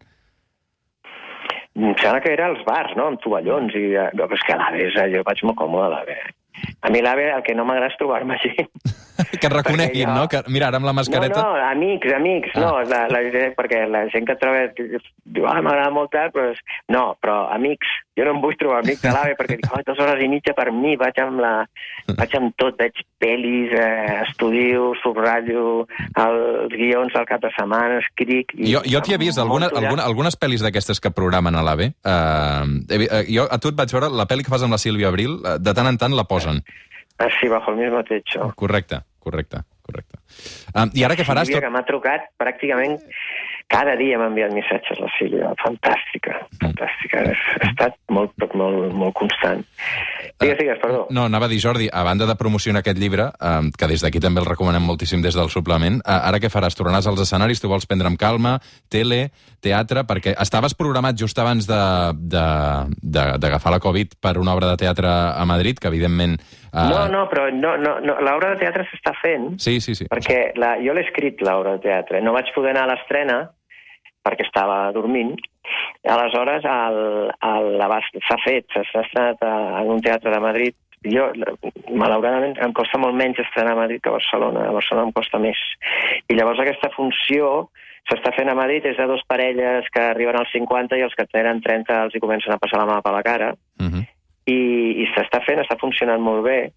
Em 1.76 1.96
sembla 1.98 2.20
que 2.22 2.34
era 2.34 2.48
als 2.48 2.64
bars, 2.66 2.96
no?, 2.98 3.08
amb 3.08 3.20
tovallons. 3.22 3.74
I, 3.76 3.96
eh, 3.96 4.10
però 4.14 4.34
és 4.34 4.44
que 4.46 4.54
a 4.54 4.58
l'AVE, 4.58 5.16
jo 5.16 5.24
vaig 5.24 5.44
molt 5.44 5.58
còmode 5.58 5.86
a 5.86 5.90
l'AVE. 5.90 6.41
A 6.82 6.90
mi 6.94 7.02
l'AVE 7.04 7.30
el 7.36 7.44
que 7.46 7.56
no 7.58 7.66
m'agrada 7.68 7.92
és 7.94 7.98
trobar-me 8.00 8.38
gent. 8.44 8.70
que 9.40 9.48
et 9.48 9.54
reconeguin, 9.54 10.08
jo... 10.08 10.16
no? 10.16 10.28
Que, 10.32 10.42
mira, 10.50 10.70
ara 10.70 10.82
amb 10.82 10.90
la 10.90 10.96
mascareta... 10.98 11.42
No, 11.42 11.56
no, 11.56 11.66
amics, 11.70 12.14
amics, 12.16 12.56
ah. 12.56 12.62
no, 12.64 12.72
la, 12.90 13.02
la, 13.12 13.22
perquè 13.58 13.84
la 13.90 14.06
gent 14.14 14.28
que 14.28 14.36
et 14.38 14.42
troba 14.42 14.64
diu, 14.76 15.48
ah, 15.48 15.60
m'agrada 15.62 15.92
molt 15.94 16.14
tard, 16.14 16.34
però... 16.36 16.52
No, 16.92 17.04
però 17.22 17.38
amics, 17.54 17.90
jo 18.18 18.26
no 18.28 18.36
em 18.36 18.42
vull 18.44 18.58
trobar 18.60 18.82
amics 18.82 19.04
de 19.04 19.14
l'AVE 19.14 19.38
perquè 19.40 19.58
dic, 19.60 19.70
oh, 19.72 19.82
dues 19.88 20.02
hores 20.04 20.24
i 20.24 20.30
mitja 20.32 20.56
per 20.58 20.68
mi, 20.76 20.96
vaig 21.00 21.20
amb, 21.24 21.42
la, 21.44 21.54
vaig 22.18 22.36
amb 22.40 22.56
tot, 22.60 22.76
veig 22.82 23.04
pel·lis, 23.22 23.72
eh, 23.78 24.22
estudio, 24.26 24.92
subratllo, 25.04 25.86
els 26.26 26.76
guions 26.76 27.16
al 27.18 27.28
cap 27.30 27.44
de 27.46 27.52
setmana, 27.56 28.02
escric... 28.04 28.56
I 28.58 28.74
jo 28.76 28.84
jo 28.88 29.04
t'hi 29.06 29.16
he 29.16 29.22
vist 29.22 29.42
alguna, 29.42 29.70
alguna, 29.70 30.06
algunes 30.08 30.38
pel·lis 30.40 30.64
d'aquestes 30.66 31.00
que 31.04 31.14
programen 31.16 31.56
a 31.56 31.64
l'AVE. 31.66 31.92
Uh, 32.02 33.24
jo 33.30 33.48
a 33.48 33.60
tu 33.62 33.72
et 33.72 33.80
vaig 33.80 33.94
veure 33.96 34.12
la 34.12 34.28
pel·li 34.30 34.46
que 34.46 34.54
fas 34.54 34.66
amb 34.66 34.76
la 34.76 34.82
Sílvia 34.82 35.12
Abril, 35.12 35.38
de 35.42 35.76
tant 35.78 35.88
en 35.90 36.00
tant 36.02 36.16
la 36.18 36.28
posen. 36.42 36.64
Ah, 37.22 37.30
sí, 37.40 37.48
bajo 37.48 37.72
el 37.72 37.78
mismo 37.78 38.04
techo. 38.04 38.52
Correcte, 38.56 39.02
correcte, 39.20 39.62
correcte. 39.82 40.18
Um, 40.74 40.90
I 40.98 41.06
ara 41.06 41.18
què 41.20 41.26
faràs? 41.28 41.52
Tot... 41.52 41.62
que 41.62 41.70
m'ha 41.74 41.84
trucat 41.86 42.26
pràcticament 42.42 42.98
cada 43.72 43.96
dia 43.96 44.18
m'ha 44.20 44.28
enviat 44.28 44.52
missatges 44.52 45.00
la 45.00 45.08
Sílvia, 45.16 45.54
fantàstica, 45.62 46.42
fantàstica. 46.60 47.22
Ha 47.24 47.70
estat 47.70 47.94
molt, 48.12 48.36
molt, 48.60 48.92
molt 48.92 49.16
constant. 49.16 49.64
Digues, 50.42 50.58
digues, 50.60 50.80
perdó. 50.82 51.06
No, 51.16 51.24
anava 51.30 51.46
a 51.48 51.52
dir, 51.52 51.62
Jordi, 51.64 51.88
a 51.88 52.04
banda 52.04 52.28
de 52.28 52.36
promocionar 52.36 52.82
aquest 52.84 53.00
llibre, 53.00 53.30
eh, 53.32 53.72
que 53.78 53.88
des 53.88 54.04
d'aquí 54.04 54.20
també 54.20 54.44
el 54.44 54.50
recomanem 54.50 54.84
moltíssim 54.84 55.24
des 55.24 55.36
del 55.38 55.48
suplement, 55.54 56.02
eh, 56.04 56.12
ara 56.12 56.40
què 56.44 56.50
faràs? 56.52 56.76
Tornaràs 56.76 57.08
als 57.08 57.22
escenaris? 57.24 57.62
Tu 57.62 57.68
vols 57.72 57.88
prendre 57.88 58.08
amb 58.12 58.20
calma? 58.20 58.60
Tele? 58.92 59.32
Teatre? 59.64 60.04
Perquè 60.10 60.36
estaves 60.42 60.76
programat 60.76 61.16
just 61.16 61.40
abans 61.40 61.64
d'agafar 61.70 63.72
la 63.72 63.80
Covid 63.80 64.20
per 64.20 64.36
una 64.42 64.54
obra 64.58 64.68
de 64.74 64.78
teatre 64.84 65.08
a 65.08 65.46
Madrid, 65.46 65.80
que 65.80 65.88
evidentment... 65.88 66.42
Eh... 66.74 66.90
No, 66.92 67.08
no, 67.08 67.30
però 67.32 67.48
no, 67.54 67.78
no, 67.78 68.02
no, 68.04 68.20
l'obra 68.20 68.52
de 68.56 68.60
teatre 68.66 68.84
s'està 68.90 69.14
fent. 69.22 69.56
Sí, 69.64 69.80
sí, 69.80 69.96
sí. 69.96 70.12
Perquè 70.12 70.52
la, 70.60 70.76
jo 70.84 70.92
l'he 70.98 71.06
escrit, 71.08 71.40
l'obra 71.46 71.78
de 71.78 71.82
teatre. 71.88 72.20
No 72.26 72.36
vaig 72.36 72.52
poder 72.56 72.76
anar 72.76 72.90
a 72.90 72.94
l'estrena, 72.94 73.42
perquè 74.26 74.46
estava 74.46 74.92
dormint. 74.96 75.36
Aleshores, 76.10 76.66
el, 76.66 77.32
el, 77.48 77.84
s'ha 78.28 78.40
fet, 78.46 78.68
s'ha 78.74 79.04
estrenat 79.04 79.44
en 79.46 79.92
un 79.96 80.02
teatre 80.04 80.34
de 80.34 80.42
Madrid. 80.44 80.78
Jo, 81.02 81.32
malauradament, 81.98 82.60
em 82.62 82.74
costa 82.78 83.00
molt 83.02 83.18
menys 83.18 83.40
estrenar 83.42 83.74
a 83.74 83.80
Madrid 83.80 84.04
que 84.04 84.12
a 84.12 84.18
Barcelona. 84.18 84.68
A 84.70 84.76
Barcelona 84.76 85.10
em 85.10 85.16
costa 85.18 85.40
més. 85.42 85.62
I 86.30 86.38
llavors 86.38 86.62
aquesta 86.62 86.92
funció 86.94 87.70
s'està 88.10 88.34
fent 88.36 88.50
a 88.50 88.58
Madrid 88.58 88.86
és 88.90 88.98
de 88.98 89.08
dos 89.10 89.22
parelles 89.30 89.88
que 89.94 90.04
arriben 90.12 90.38
als 90.38 90.54
50 90.54 90.98
i 90.98 91.06
els 91.06 91.16
que 91.18 91.28
tenen 91.30 91.62
30 91.62 91.98
els 92.06 92.16
hi 92.16 92.22
comencen 92.22 92.54
a 92.54 92.60
passar 92.62 92.82
la 92.82 92.90
mà 92.90 93.02
per 93.02 93.14
la 93.14 93.24
cara. 93.26 93.52
Uh 93.80 93.90
-huh. 93.90 94.06
I, 94.46 94.60
i 95.04 95.06
s'està 95.14 95.42
fent, 95.46 95.62
està 95.62 95.78
funcionant 95.80 96.22
molt 96.22 96.44
bé. 96.44 96.72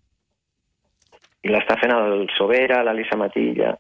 I 1.45 1.49
l'està 1.49 1.77
fent 1.81 1.93
el 1.93 2.29
Sobera, 2.37 2.83
l'Elisa 2.83 3.17
Matilla 3.17 3.77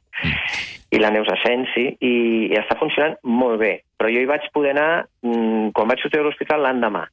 i 0.94 1.00
la 1.02 1.11
Neus 1.11 1.28
Asensi, 1.33 1.88
i, 1.98 2.14
i 2.52 2.57
està 2.61 2.78
funcionant 2.78 3.18
molt 3.26 3.59
bé. 3.61 3.74
Però 3.98 4.11
jo 4.12 4.22
hi 4.22 4.30
vaig 4.30 4.46
poder 4.54 4.72
anar 4.76 5.04
mm, 5.26 5.74
quan 5.74 5.90
vaig 5.90 6.02
sortir 6.02 6.20
de 6.22 6.26
l'hospital 6.28 6.62
l'endemà 6.64 7.04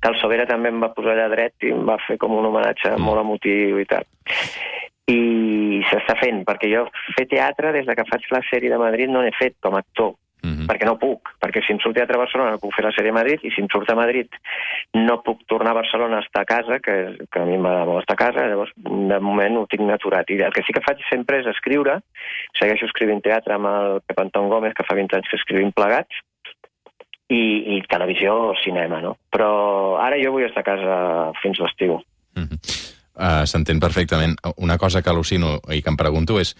que 0.00 0.08
el 0.08 0.16
Sobera 0.20 0.46
també 0.46 0.70
em 0.70 0.80
va 0.82 0.92
posar 0.94 1.14
allà 1.16 1.28
dret 1.32 1.66
i 1.66 1.72
em 1.74 1.82
va 1.86 1.98
fer 2.06 2.16
com 2.20 2.34
un 2.38 2.46
homenatge 2.46 2.94
Mm. 2.96 3.02
molt 3.06 3.20
emotiu 3.20 3.80
i 3.80 3.86
tal. 3.90 4.06
I 5.10 5.82
s'està 5.90 6.14
fent, 6.20 6.44
perquè 6.46 6.70
jo 6.70 6.84
fer 7.16 7.26
teatre, 7.28 7.72
des 7.74 7.86
de 7.86 7.94
que 7.98 8.06
faig 8.08 8.26
la 8.30 8.40
sèrie 8.48 8.70
de 8.70 8.78
Madrid, 8.78 9.10
no 9.10 9.22
n'he 9.22 9.34
fet 9.36 9.56
com 9.60 9.74
a 9.74 9.82
actor, 9.82 10.14
-huh. 10.42 10.66
perquè 10.66 10.86
no 10.86 10.98
puc, 10.98 11.30
perquè 11.40 11.62
si 11.64 11.72
em 11.72 11.78
surt 11.80 11.94
teatre 11.94 12.16
a 12.16 12.22
Barcelona 12.24 12.50
no 12.50 12.58
puc 12.62 12.74
fer 12.74 12.84
la 12.84 12.92
sèrie 12.92 13.10
a 13.10 13.18
Madrid, 13.18 13.40
i 13.42 13.50
si 13.50 13.62
em 13.62 13.68
surt 13.70 13.90
a 13.90 13.94
Madrid 13.94 14.28
no 14.94 15.22
puc 15.22 15.44
tornar 15.46 15.70
a 15.70 15.80
Barcelona 15.80 16.18
a 16.18 16.24
estar 16.26 16.42
a 16.42 16.50
casa, 16.50 16.80
que, 16.80 17.26
que 17.30 17.38
a 17.40 17.44
mi 17.44 17.58
m'agrada 17.58 17.86
molt 17.86 18.02
estar 18.02 18.16
a 18.18 18.24
casa, 18.24 18.48
llavors 18.48 18.72
de 18.76 19.20
moment 19.20 19.56
ho 19.56 19.66
tinc 19.66 19.88
aturat. 19.90 20.28
I 20.30 20.42
el 20.42 20.52
que 20.52 20.62
sí 20.66 20.72
que 20.72 20.84
faig 20.84 20.98
sempre 21.08 21.40
és 21.40 21.46
escriure, 21.46 22.00
segueixo 22.58 22.86
escrivint 22.86 23.22
teatre 23.22 23.54
amb 23.54 23.66
el 23.66 24.00
Pep 24.06 24.18
Anton 24.18 24.48
Gómez, 24.48 24.74
que 24.74 24.86
fa 24.86 24.98
20 24.98 25.16
anys 25.16 25.30
que 25.30 25.40
escrivim 25.40 25.72
plegats, 25.72 26.22
i, 27.32 27.76
i 27.76 27.82
televisió 27.88 28.34
o 28.50 28.54
cinema, 28.62 29.00
no? 29.00 29.16
Però 29.32 29.96
ara 30.02 30.18
jo 30.20 30.34
vull 30.34 30.44
estar 30.44 30.60
a 30.64 30.68
casa 30.68 30.96
fins 31.42 31.60
l'estiu. 31.62 32.00
Uh, 33.12 33.44
S'entén 33.48 33.80
perfectament. 33.80 34.36
Una 34.56 34.78
cosa 34.80 35.02
que 35.02 35.12
al·lucino 35.12 35.58
i 35.72 35.82
que 35.82 35.92
em 35.92 35.98
pregunto 36.00 36.38
és 36.40 36.54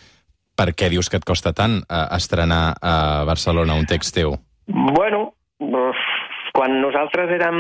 per 0.56 0.72
què 0.76 0.90
dius 0.92 1.08
que 1.10 1.20
et 1.20 1.26
costa 1.28 1.52
tant 1.56 1.80
uh, 1.82 2.06
estrenar 2.16 2.74
a 2.80 2.94
Barcelona 3.28 3.76
un 3.78 3.86
text 3.88 4.14
teu? 4.16 4.36
Bueno, 4.68 5.32
quan 6.52 6.80
nosaltres 6.82 7.32
érem 7.34 7.58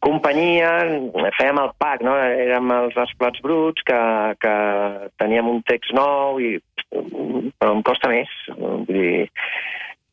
companyia, 0.00 0.70
fèiem 1.36 1.60
el 1.60 1.72
pack, 1.80 2.04
no? 2.06 2.14
Érem 2.16 2.70
els 2.72 2.96
Esplats 3.04 3.42
Bruts, 3.44 3.84
que, 3.84 4.00
que 4.40 4.54
teníem 5.20 5.48
un 5.50 5.60
text 5.68 5.92
nou, 5.96 6.40
i, 6.40 6.56
però 6.90 7.74
em 7.74 7.82
costa 7.84 8.08
més. 8.12 8.32
Vull 8.56 8.86
dir, 8.88 9.28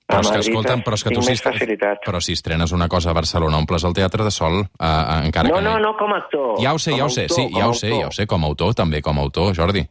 Però 0.07 0.21
és 0.23 0.29
que, 0.31 0.39
escolta'm, 0.39 0.81
però 0.85 0.95
és 0.95 1.03
que 1.03 1.11
tu 1.11 1.21
si, 1.25 1.33
facilitat. 1.43 1.99
però 2.05 2.21
si 2.23 2.31
estrenes 2.37 2.71
una 2.71 2.87
cosa 2.87 3.09
a 3.11 3.15
Barcelona, 3.15 3.57
omples 3.59 3.83
el 3.83 3.95
teatre 3.95 4.23
de 4.23 4.31
sol, 4.31 4.61
uh, 4.63 5.25
encara 5.27 5.49
No, 5.51 5.57
que 5.57 5.65
no, 5.65 5.73
no 5.83 5.91
com 5.99 6.13
a 6.15 6.21
actor. 6.21 6.53
Ja 6.63 6.71
ho 6.71 6.79
sé, 6.79 6.93
com 6.93 7.01
ja 7.01 7.09
ho 7.09 7.11
sé, 7.11 7.25
autor, 7.27 7.35
sí, 7.35 7.49
ja 7.51 7.67
ho 7.67 7.73
sé, 7.75 7.89
autor. 7.91 7.99
ja 7.99 8.07
ho 8.07 8.15
sé, 8.15 8.27
com 8.31 8.45
a 8.45 8.47
autor, 8.47 8.71
també 8.79 9.01
com 9.03 9.19
a 9.19 9.25
autor, 9.27 9.51
Jordi. 9.57 9.83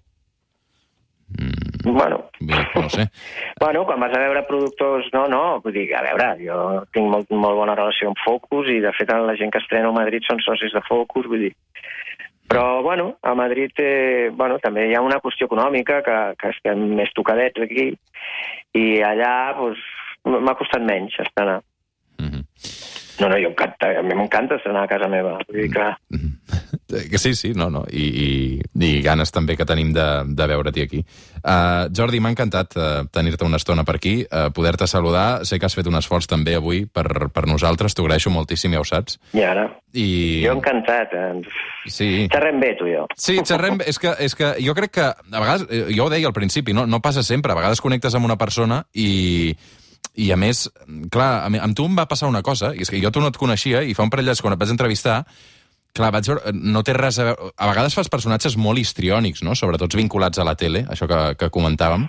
Bueno, 1.85 2.31
Bé, 2.41 2.55
no 2.75 2.89
sé. 2.91 3.09
Bueno, 3.61 3.85
quan 3.85 4.01
vas 4.01 4.15
a 4.15 4.21
veure 4.21 4.43
productors... 4.47 5.09
No, 5.13 5.27
no, 5.29 5.61
vull 5.63 5.75
dir, 5.75 5.87
a 5.97 6.03
veure, 6.05 6.29
jo 6.43 6.59
tinc 6.95 7.09
molt, 7.11 7.31
molt 7.31 7.59
bona 7.59 7.77
relació 7.79 8.11
amb 8.11 8.21
Focus 8.25 8.71
i, 8.71 8.81
de 8.85 8.93
fet, 8.97 9.11
la 9.11 9.37
gent 9.39 9.53
que 9.55 9.63
estrena 9.63 9.91
a 9.91 9.97
Madrid 9.97 10.27
són 10.27 10.43
socis 10.45 10.75
de 10.77 10.83
Focus, 10.87 11.29
vull 11.31 11.47
dir... 11.49 11.55
Però, 12.47 12.81
bueno, 12.83 13.17
a 13.27 13.35
Madrid 13.35 13.75
eh, 13.83 14.31
bueno, 14.31 14.61
també 14.63 14.85
hi 14.87 14.95
ha 14.95 15.03
una 15.03 15.19
qüestió 15.19 15.49
econòmica 15.49 15.99
que, 16.07 16.19
que 16.39 16.53
estem 16.55 16.85
més 16.95 17.11
tocadets 17.17 17.59
aquí 17.65 17.89
i 18.79 18.85
allà 19.03 19.33
doncs, 19.59 19.83
m'ha 20.31 20.55
costat 20.59 20.85
menys 20.87 21.17
estrenar. 21.25 21.59
Mhm. 22.23 22.45
No, 23.19 23.33
no, 23.33 23.41
jo 23.41 23.51
encanta, 23.51 23.91
a 23.99 24.05
mi 24.05 24.15
m'encanta 24.15 24.61
estrenar 24.61 24.85
a 24.85 24.93
casa 24.93 25.11
meva. 25.11 25.41
Vull 25.49 25.65
dir 25.65 25.73
que... 25.75 25.91
Eh, 26.93 27.09
Que 27.11 27.19
sí, 27.19 27.35
sí, 27.35 27.53
no, 27.55 27.69
no. 27.71 27.85
I, 27.91 28.05
i, 28.07 28.61
i 28.87 28.91
ganes 29.03 29.33
també 29.35 29.57
que 29.57 29.65
tenim 29.67 29.93
de, 29.93 30.05
de 30.39 30.47
veure't 30.47 30.83
aquí. 30.85 31.01
Uh, 31.47 31.87
Jordi, 31.95 32.21
m'ha 32.23 32.31
encantat 32.35 32.77
uh, 32.79 32.85
tenir-te 33.11 33.45
una 33.47 33.59
estona 33.59 33.83
per 33.87 33.97
aquí, 33.99 34.21
uh, 34.27 34.49
poder-te 34.55 34.87
saludar. 34.87 35.45
Sé 35.47 35.59
que 35.59 35.67
has 35.67 35.75
fet 35.75 35.87
un 35.91 35.99
esforç 35.99 36.27
també 36.31 36.55
avui 36.59 36.85
per, 36.87 37.29
per 37.35 37.47
nosaltres, 37.51 37.95
t'ho 37.95 38.05
agraeixo 38.07 38.31
moltíssim, 38.31 38.73
ja 38.75 38.81
ho 38.83 38.87
saps. 38.87 39.19
I 39.35 39.43
ara? 39.47 39.67
I... 39.95 40.07
Jo 40.47 40.55
encantat. 40.59 41.15
Eh? 41.15 41.43
Sí. 41.91 42.09
Xerrem 42.33 42.59
bé, 42.63 42.75
tu 42.79 42.87
i 42.91 42.95
jo. 42.97 43.07
Sí, 43.19 43.39
xerrem, 43.47 43.79
és 43.87 43.99
que, 44.03 44.15
és 44.23 44.35
que 44.39 44.55
jo 44.63 44.75
crec 44.79 44.95
que, 44.99 45.09
a 45.11 45.41
vegades, 45.43 45.67
eh, 45.71 45.85
jo 45.95 46.07
ho 46.07 46.11
deia 46.13 46.27
al 46.31 46.35
principi, 46.37 46.75
no, 46.75 46.87
no 46.87 47.03
passa 47.03 47.23
sempre, 47.27 47.53
a 47.55 47.59
vegades 47.59 47.83
connectes 47.83 48.15
amb 48.19 48.27
una 48.31 48.39
persona 48.39 48.83
i, 48.95 49.55
i 50.19 50.31
a 50.35 50.39
més, 50.39 50.67
clar, 51.13 51.45
a 51.47 51.51
mi- 51.51 51.63
amb 51.63 51.75
tu 51.79 51.87
em 51.87 51.99
va 51.99 52.07
passar 52.11 52.29
una 52.31 52.43
cosa, 52.47 52.73
i 52.75 52.83
és 52.87 52.91
que 52.91 53.01
jo 53.03 53.11
tu 53.15 53.23
no 53.23 53.31
et 53.31 53.39
coneixia, 53.39 53.83
i 53.87 53.95
fa 53.95 54.03
un 54.07 54.11
parell 54.11 54.27
d'anys 54.31 54.43
quan 54.43 54.55
et 54.57 54.61
vaig 54.63 54.75
entrevistar, 54.75 55.21
clar, 55.97 56.13
vaig 56.15 56.29
veure, 56.31 56.53
no 56.55 56.83
té 56.87 56.95
res 56.97 57.19
a 57.21 57.31
veure... 57.31 57.51
A 57.57 57.71
vegades 57.71 57.97
fas 57.97 58.11
personatges 58.13 58.57
molt 58.61 58.81
histriònics, 58.81 59.43
no?, 59.47 59.57
sobretot 59.59 59.97
vinculats 59.99 60.41
a 60.43 60.47
la 60.47 60.57
tele, 60.59 60.85
això 60.93 61.09
que, 61.11 61.21
que 61.41 61.51
comentàvem. 61.55 62.07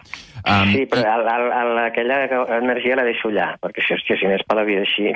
Um, 0.47 0.71
Sí, 0.73 0.86
però 0.91 1.17
el, 1.17 1.28
el, 1.32 1.50
el, 1.62 1.82
aquella 1.88 2.21
energia 2.60 3.00
la 3.00 3.08
deixo 3.08 3.32
allà, 3.32 3.54
perquè 3.63 3.84
si, 3.84 3.95
hòstia, 3.97 4.19
si 4.19 4.30
anés 4.30 4.45
per 4.47 4.60
la 4.60 4.65
vida 4.67 4.84
així, 4.86 5.12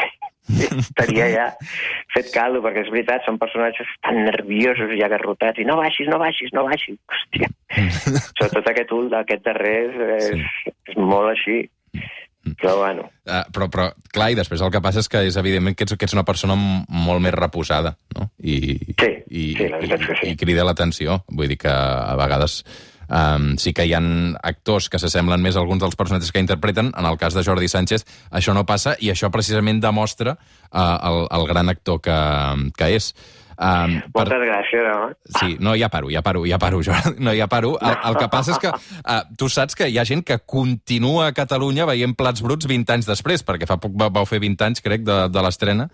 estaria 0.81 1.27
ja 1.31 1.47
fet 2.15 2.31
caldo, 2.33 2.63
perquè 2.63 2.85
és 2.85 2.91
veritat, 2.93 3.25
són 3.27 3.39
personatges 3.41 3.91
tan 4.05 4.23
nerviosos 4.25 4.95
i 4.97 5.03
agarrotats, 5.05 5.61
i 5.61 5.67
no 5.67 5.77
baixis, 5.79 6.09
no 6.11 6.19
baixis, 6.21 6.51
no 6.57 6.65
baixis, 6.67 6.97
hòstia. 7.11 7.51
Sobretot 8.39 8.71
aquest 8.73 8.95
ul, 8.97 9.11
aquest 9.21 9.45
darrer, 9.45 9.77
és, 9.91 10.25
és, 10.33 10.73
és 10.91 10.99
molt 10.99 11.31
així. 11.35 11.61
Però, 12.57 12.77
bueno, 12.79 13.09
Uh, 13.21 13.43
però, 13.53 13.67
però, 13.69 13.83
clar, 14.09 14.31
i 14.33 14.35
després 14.35 14.63
el 14.65 14.71
que 14.73 14.81
passa 14.81 15.03
és 15.03 15.07
que 15.11 15.19
és 15.29 15.35
evidentment 15.37 15.75
que 15.77 15.85
ets, 15.85 15.93
que 15.93 16.07
ets 16.07 16.15
una 16.17 16.25
persona 16.25 16.55
molt 16.57 17.21
més 17.21 17.35
reposada, 17.35 17.93
no? 18.17 18.31
I, 18.41 18.55
Sí, 18.97 19.11
i, 19.29 19.43
sí, 19.59 19.67
la 19.69 19.77
veritat 19.77 20.01
és 20.01 20.09
que 20.09 20.15
sí. 20.17 20.31
i, 20.31 20.33
i 20.33 20.39
crida 20.39 20.65
l'atenció. 20.65 21.19
Vull 21.29 21.53
dir 21.53 21.59
que 21.61 21.69
a 21.69 22.15
vegades 22.17 22.63
um, 23.05 23.51
sí 23.61 23.75
que 23.77 23.85
hi 23.85 23.93
han 23.93 24.09
actors 24.41 24.89
que 24.89 24.99
s'assemblen 25.01 25.43
més 25.45 25.55
a 25.55 25.61
alguns 25.61 25.83
dels 25.83 25.99
personatges 25.99 26.33
que 26.33 26.41
interpreten. 26.41 26.89
En 26.97 27.07
el 27.07 27.19
cas 27.21 27.37
de 27.37 27.45
Jordi 27.45 27.69
Sánchez 27.69 28.07
això 28.31 28.57
no 28.57 28.65
passa 28.65 28.95
i 28.97 29.13
això 29.13 29.29
precisament 29.29 29.83
demostra 29.83 30.33
uh, 30.33 30.97
el, 30.97 31.21
el 31.29 31.47
gran 31.53 31.69
actor 31.69 32.01
que, 32.01 32.17
que 32.73 32.89
és. 32.97 33.13
Um, 33.61 33.91
moltes 34.15 34.39
gràcies, 34.41 34.85
home. 34.89 35.11
Sí, 35.37 35.51
no, 35.61 35.75
ja 35.77 35.85
paro, 35.93 36.09
ja 36.09 36.23
paro, 36.25 36.41
ja 36.49 36.57
paro, 36.57 36.79
Joan. 36.81 37.13
No, 37.21 37.29
ja 37.37 37.45
paro. 37.45 37.75
El, 37.77 37.93
el 38.09 38.15
que 38.17 38.27
passa 38.33 38.55
és 38.55 38.61
que 38.63 38.71
uh, 38.73 39.19
tu 39.37 39.49
saps 39.53 39.77
que 39.77 39.85
hi 39.91 39.99
ha 40.01 40.05
gent 40.09 40.23
que 40.25 40.39
continua 40.49 41.27
a 41.29 41.35
Catalunya 41.37 41.85
veient 41.85 42.15
plats 42.17 42.41
bruts 42.41 42.65
20 42.65 42.89
anys 42.95 43.05
després, 43.11 43.45
perquè 43.45 43.67
fa 43.69 43.77
poc 43.77 43.93
va- 44.01 44.09
vau 44.09 44.25
fer 44.25 44.39
20 44.41 44.65
anys, 44.65 44.81
crec, 44.81 45.05
de, 45.05 45.19
de 45.29 45.43
l'estrena. 45.45 45.85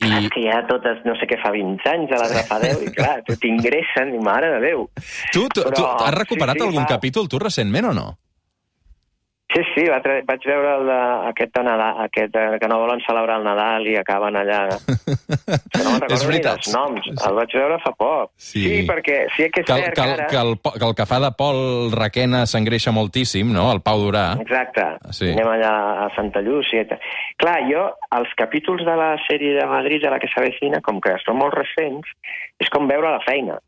I... 0.00 0.08
És 0.22 0.30
que 0.32 0.46
ja 0.46 0.62
totes, 0.70 1.04
no 1.04 1.12
sé 1.20 1.28
què 1.28 1.36
fa 1.44 1.52
20 1.52 1.84
anys, 1.92 2.16
a 2.16 2.22
l'altre 2.22 2.46
fa 2.48 2.58
10, 2.64 2.86
i 2.88 2.94
clar, 2.96 3.18
tu 3.28 3.36
t'ingressen, 3.36 4.14
i 4.16 4.22
mare 4.24 4.54
de 4.56 4.64
Déu. 4.70 4.88
tu, 5.34 5.44
tu, 5.52 5.60
tu 5.60 5.68
Però, 5.76 5.92
has 6.08 6.16
recuperat 6.16 6.56
sí, 6.56 6.64
sí, 6.64 6.68
algun 6.70 6.86
va. 6.86 6.88
capítol, 6.96 7.28
tu, 7.28 7.38
recentment, 7.42 7.92
o 7.92 7.94
no? 8.00 8.08
Sí, 9.50 9.62
sí, 9.74 9.82
l'altre- 9.90 10.20
vaig 10.28 10.44
veure 10.46 10.76
el 10.78 10.84
de, 10.86 10.96
aquest, 11.30 11.50
de 11.56 11.62
Nadal, 11.66 11.96
aquest 12.04 12.30
de, 12.36 12.42
que 12.62 12.68
no 12.70 12.76
volen 12.78 13.00
celebrar 13.02 13.40
el 13.40 13.46
Nadal 13.48 13.86
i 13.90 13.96
acaben 13.98 14.36
allà... 14.38 14.60
Que 15.70 15.82
no 15.82 15.94
me'n 15.96 16.04
És 16.06 16.22
recordo 16.22 16.30
ni 16.30 16.40
dels 16.44 16.68
noms. 16.70 17.08
El 17.26 17.34
vaig 17.34 17.54
veure 17.58 17.78
fa 17.82 17.90
poc. 17.98 18.30
Sí. 18.38 18.62
sí 18.62 18.76
perquè 18.86 19.16
sí 19.34 19.48
que 19.50 19.64
és 19.64 19.66
Que, 19.66 19.78
cert 19.80 19.96
que, 19.96 20.02
que 20.02 20.14
ara... 20.14 20.26
que, 20.30 20.38
el, 20.38 20.54
que 20.62 20.86
el 20.86 20.94
que 20.98 21.06
fa 21.10 21.18
de 21.24 21.30
Pol 21.38 21.90
Requena 21.94 22.44
s'engreixa 22.46 22.92
moltíssim, 22.94 23.50
no?, 23.54 23.66
el 23.74 23.82
Pau 23.82 24.04
Durà. 24.04 24.26
Exacte. 24.44 24.86
Sí. 25.16 25.32
Anem 25.32 25.50
allà 25.56 25.72
a 26.04 26.08
Santa 26.14 26.42
Llúcia. 26.46 26.84
Clar, 27.42 27.56
jo, 27.66 27.88
els 28.20 28.30
capítols 28.38 28.84
de 28.86 28.94
la 29.02 29.16
sèrie 29.26 29.56
de 29.58 29.66
Madrid, 29.66 30.02
de 30.04 30.14
la 30.14 30.20
que 30.22 30.30
s'avecina, 30.30 30.78
com 30.86 31.00
que 31.02 31.16
són 31.24 31.40
molt 31.42 31.58
recents, 31.58 32.06
és 32.62 32.70
com 32.70 32.86
veure 32.90 33.16
la 33.16 33.24
feina. 33.26 33.58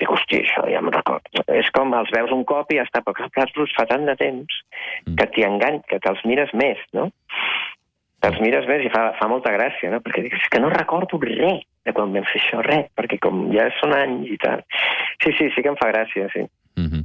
Dic, 0.00 0.10
hosti, 0.10 0.40
això 0.42 0.64
ja 0.70 0.80
me'n 0.80 0.92
recordo. 0.94 1.44
És 1.54 1.70
com 1.76 1.92
els 1.94 2.10
veus 2.14 2.32
un 2.34 2.44
cop 2.44 2.72
i 2.72 2.78
ja 2.80 2.86
està, 2.88 3.02
però 3.04 3.14
els 3.28 3.74
fa 3.76 3.86
tant 3.86 4.06
de 4.06 4.16
temps 4.16 4.60
Mm. 5.06 5.16
que 5.16 5.26
t'hi 5.32 5.44
engany, 5.46 5.80
que 5.88 5.98
te'ls 6.02 6.22
mires 6.24 6.52
més, 6.54 6.78
no? 6.92 7.10
Te'ls 8.20 8.40
mires 8.44 8.66
més 8.68 8.84
i 8.84 8.90
fa, 8.92 9.14
fa 9.16 9.28
molta 9.28 9.52
gràcia, 9.54 9.90
no? 9.92 10.00
Perquè 10.04 10.26
dic, 10.26 10.34
és 10.36 10.48
que 10.52 10.60
no 10.60 10.68
recordo 10.68 11.18
res 11.22 11.62
de 11.86 11.92
quan 11.96 12.12
vam 12.12 12.26
fer 12.28 12.40
això, 12.40 12.60
res, 12.66 12.90
perquè 12.96 13.18
com 13.18 13.46
ja 13.54 13.70
són 13.78 13.94
anys 13.96 14.28
i 14.28 14.36
tal. 14.42 14.60
Sí, 15.22 15.32
sí, 15.38 15.48
sí 15.54 15.62
que 15.62 15.72
em 15.72 15.78
fa 15.80 15.88
gràcia, 15.92 16.28
sí. 16.34 16.44
Uh 16.76 16.84
-huh. 16.84 17.02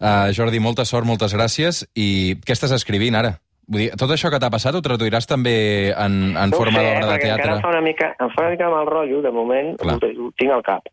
uh, 0.00 0.32
Jordi, 0.32 0.60
molta 0.60 0.84
sort, 0.84 1.06
moltes 1.06 1.34
gràcies. 1.34 1.86
I 1.94 2.36
què 2.46 2.52
estàs 2.52 2.72
escrivint 2.72 3.16
ara? 3.16 3.38
Vull 3.66 3.82
dir, 3.82 3.88
tot 3.98 4.12
això 4.14 4.30
que 4.30 4.38
t'ha 4.38 4.50
passat 4.52 4.76
ho 4.78 4.82
traduiràs 4.84 5.26
també 5.26 5.90
en, 5.90 6.18
en 6.38 6.52
No 6.52 6.58
forma 6.60 6.78
eh, 6.82 6.86
d'obra 6.86 7.06
de 7.10 7.18
teatre? 7.24 7.46
encara 7.50 7.62
fa 7.64 7.72
una 7.74 7.82
mica, 7.82 8.12
em 8.22 8.30
fa 8.30 8.44
una 8.44 8.52
mica 8.54 8.68
mal 8.70 8.86
rotllo, 8.86 9.22
de 9.24 9.32
moment, 9.34 9.72
Clar. 9.80 9.96
ho, 9.98 10.10
ho 10.26 10.28
tinc 10.38 10.52
al 10.54 10.62
cap. 10.66 10.86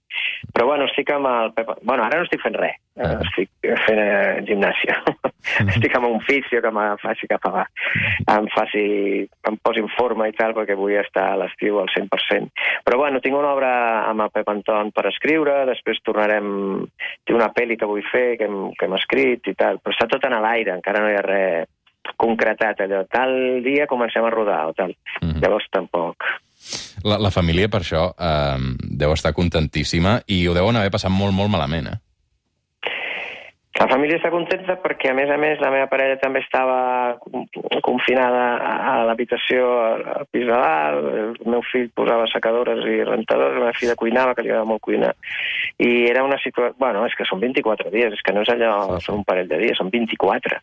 Però 0.53 0.65
bueno, 0.69 0.87
estic 0.89 1.11
amb 1.13 1.29
el 1.29 1.51
Pep... 1.53 1.69
Bueno, 1.85 2.03
ara 2.05 2.17
no 2.21 2.25
estic 2.25 2.41
fent 2.41 2.57
res, 2.57 2.79
Ah. 2.93 3.07
ah. 3.09 3.21
estic 3.25 3.49
fent 3.87 3.99
eh, 4.01 4.41
gimnàsia. 4.45 4.97
estic 5.73 5.95
amb 5.97 6.09
un 6.11 6.19
fisio 6.25 6.61
que 6.61 6.71
me 6.73 6.83
faci 7.01 7.29
cap 7.29 7.45
avall, 7.49 7.69
em 8.35 8.49
faci, 8.53 8.83
em 9.49 9.57
posi 9.65 9.81
en 9.81 9.89
forma 9.95 10.27
i 10.29 10.35
tal, 10.37 10.53
perquè 10.57 10.77
vull 10.77 10.93
estar 11.01 11.31
a 11.31 11.39
l'estiu 11.41 11.79
al 11.81 11.89
100%. 11.93 12.51
Però 12.85 12.99
bueno, 13.01 13.21
tinc 13.21 13.37
una 13.37 13.53
obra 13.53 13.71
amb 14.09 14.25
el 14.27 14.33
Pep 14.33 14.49
Anton 14.53 14.91
per 14.93 15.07
escriure, 15.13 15.63
després 15.69 16.01
tornarem... 16.05 16.49
Tinc 17.25 17.37
una 17.37 17.49
pel·li 17.53 17.77
que 17.77 17.89
vull 17.89 18.05
fer, 18.11 18.35
que 18.37 18.49
hem, 18.49 18.59
que 18.77 18.85
hem 18.89 18.97
escrit 18.97 19.49
i 19.49 19.55
tal, 19.57 19.81
però 19.81 19.93
està 19.95 20.09
tot 20.11 20.25
en 20.29 20.37
l'aire, 20.41 20.77
encara 20.77 21.01
no 21.05 21.09
hi 21.13 21.17
ha 21.17 21.25
res 21.25 21.69
concretat 22.17 22.83
allò, 22.85 23.03
tal 23.11 23.63
dia 23.65 23.87
comencem 23.87 24.25
a 24.25 24.31
rodar 24.33 24.67
o 24.69 24.73
tal. 24.73 24.95
Mhm. 25.21 25.41
Llavors 25.41 25.67
tampoc. 25.71 26.27
La, 27.03 27.17
la 27.19 27.31
família, 27.31 27.67
per 27.67 27.81
això, 27.83 28.13
eh, 28.15 28.57
deu 28.79 29.11
estar 29.11 29.33
contentíssima 29.33 30.21
i 30.27 30.47
ho 30.47 30.53
deuen 30.55 30.79
haver 30.79 30.91
passat 30.91 31.11
molt, 31.11 31.35
molt 31.35 31.51
malament, 31.51 31.91
eh? 31.91 31.99
La 33.73 33.87
família 33.89 34.19
està 34.19 34.29
contenta 34.29 34.75
perquè, 34.83 35.09
a 35.09 35.15
més 35.17 35.31
a 35.33 35.37
més, 35.41 35.57
la 35.59 35.71
meva 35.73 35.87
parella 35.89 36.19
també 36.21 36.43
estava 36.43 37.17
confinada 37.81 38.43
a 38.61 38.93
l'habitació 39.07 39.65
al 40.13 40.27
pis 40.29 40.45
de 40.45 40.51
dalt, 40.53 41.07
el 41.41 41.49
meu 41.49 41.63
fill 41.71 41.89
posava 41.97 42.27
secadores 42.29 42.83
i 42.85 42.99
rentadores, 43.07 43.57
la 43.57 43.65
meva 43.65 43.79
filla 43.79 43.97
cuinava, 43.97 44.35
que 44.37 44.45
li 44.45 44.53
agrada 44.53 44.69
molt 44.69 44.83
cuinar, 44.85 45.15
i 45.81 46.05
era 46.11 46.21
una 46.23 46.37
situació... 46.43 46.77
Bueno, 46.77 47.01
és 47.09 47.17
que 47.17 47.25
són 47.25 47.41
24 47.41 47.89
dies, 47.89 48.13
és 48.13 48.21
que 48.21 48.35
no 48.37 48.45
és 48.45 48.53
allò, 48.53 49.01
són 49.01 49.23
un 49.23 49.25
parell 49.25 49.49
de 49.49 49.59
dies, 49.65 49.81
són 49.81 49.89
24. 49.89 50.61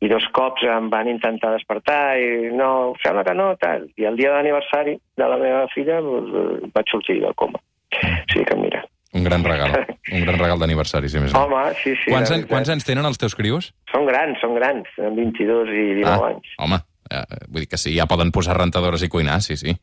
I 0.00 0.08
dos 0.08 0.24
cops 0.32 0.62
em 0.64 0.88
van 0.90 1.08
intentar 1.12 1.50
despertar 1.52 2.16
i 2.18 2.48
no, 2.56 2.94
sembla 3.02 3.24
que 3.26 3.34
no, 3.36 3.50
tal. 3.60 3.84
I 4.00 4.06
el 4.08 4.16
dia 4.16 4.30
de 4.30 4.38
l'aniversari 4.38 4.94
de 4.96 5.28
la 5.28 5.36
meva 5.40 5.66
filla 5.74 6.00
doncs, 6.00 6.70
vaig 6.74 6.88
sortir 6.90 7.20
del 7.20 7.34
coma. 7.36 7.60
O 7.90 8.32
sigui 8.32 8.46
que 8.48 8.56
mira. 8.56 8.80
Un 9.12 9.24
gran 9.26 9.42
regal. 9.44 9.74
Un 10.14 10.22
gran 10.22 10.38
regal 10.38 10.60
d'aniversari, 10.62 11.08
si 11.10 11.18
més 11.18 11.32
no. 11.34 11.42
Home, 11.44 11.74
sí, 11.82 11.96
sí. 11.98 12.12
quants, 12.14 12.30
an, 12.30 12.44
quants 12.48 12.70
anys 12.70 12.86
tenen 12.86 13.04
els 13.08 13.18
teus 13.18 13.34
crios? 13.34 13.72
Són 13.90 14.06
grans, 14.06 14.38
són 14.40 14.54
grans, 14.54 14.86
tenen 14.96 15.16
22 15.18 15.72
i 15.74 15.86
19 15.98 16.28
anys. 16.28 16.52
home, 16.62 16.78
eh, 17.10 17.24
vull 17.48 17.64
dir 17.66 17.70
que 17.72 17.80
sí, 17.82 17.96
ja 17.98 18.06
poden 18.06 18.30
posar 18.30 18.54
rentadores 18.60 19.02
i 19.02 19.10
cuinar, 19.10 19.40
sí, 19.42 19.58
sí. 19.58 19.74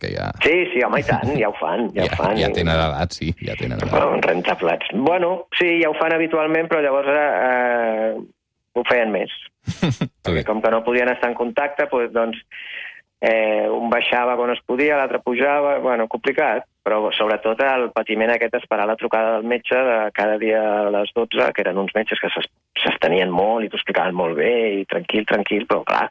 Que 0.00 0.08
ja, 0.14 0.30
Sí, 0.40 0.54
sí, 0.72 0.80
home, 0.86 1.02
i 1.02 1.04
tant, 1.04 1.34
ja 1.36 1.50
ho 1.50 1.56
fan, 1.60 1.90
ja, 1.92 2.06
ja, 2.06 2.14
ho 2.14 2.16
fan. 2.22 2.36
ja 2.40 2.48
tenen 2.56 2.72
edat, 2.74 3.12
sí, 3.12 3.28
ja 3.44 3.54
tenen 3.60 3.76
edat. 3.76 3.90
Bueno, 3.92 4.20
rentaplats. 4.24 4.88
Bueno, 4.96 5.32
sí, 5.58 5.68
ja 5.82 5.90
ho 5.92 5.96
fan 6.00 6.16
habitualment, 6.16 6.70
però 6.72 6.80
llavors 6.80 7.12
eh, 7.12 8.14
ho 8.74 8.84
feien 8.88 9.12
més. 9.12 9.32
Perquè 10.24 10.44
com 10.48 10.62
que 10.62 10.70
no 10.72 10.84
podien 10.86 11.10
estar 11.12 11.30
en 11.30 11.36
contacte, 11.38 11.86
doncs, 11.90 12.12
doncs 12.14 12.38
eh, 13.22 13.68
un 13.70 13.90
baixava 13.90 14.34
quan 14.36 14.50
es 14.54 14.62
podia, 14.66 14.96
l'altre 14.98 15.20
pujava, 15.22 15.76
bueno, 15.78 16.08
complicat, 16.10 16.66
però 16.82 17.12
sobretot 17.14 17.60
el 17.62 17.90
patiment 17.94 18.32
aquest 18.34 18.56
d'esperar 18.56 18.88
la 18.90 18.96
trucada 18.98 19.36
del 19.36 19.46
metge 19.46 19.76
de 19.76 19.98
cada 20.16 20.38
dia 20.38 20.62
a 20.80 20.90
les 20.90 21.12
12, 21.14 21.52
que 21.54 21.62
eren 21.62 21.78
uns 21.78 21.94
metges 21.94 22.18
que 22.18 22.30
s'es- 22.34 22.50
s'estenien 22.82 23.30
molt 23.30 23.64
i 23.64 23.68
t'ho 23.70 23.78
explicaven 23.78 24.14
molt 24.18 24.34
bé 24.40 24.50
i 24.80 24.84
tranquil, 24.90 25.24
tranquil, 25.28 25.68
però 25.70 25.84
clar, 25.86 26.08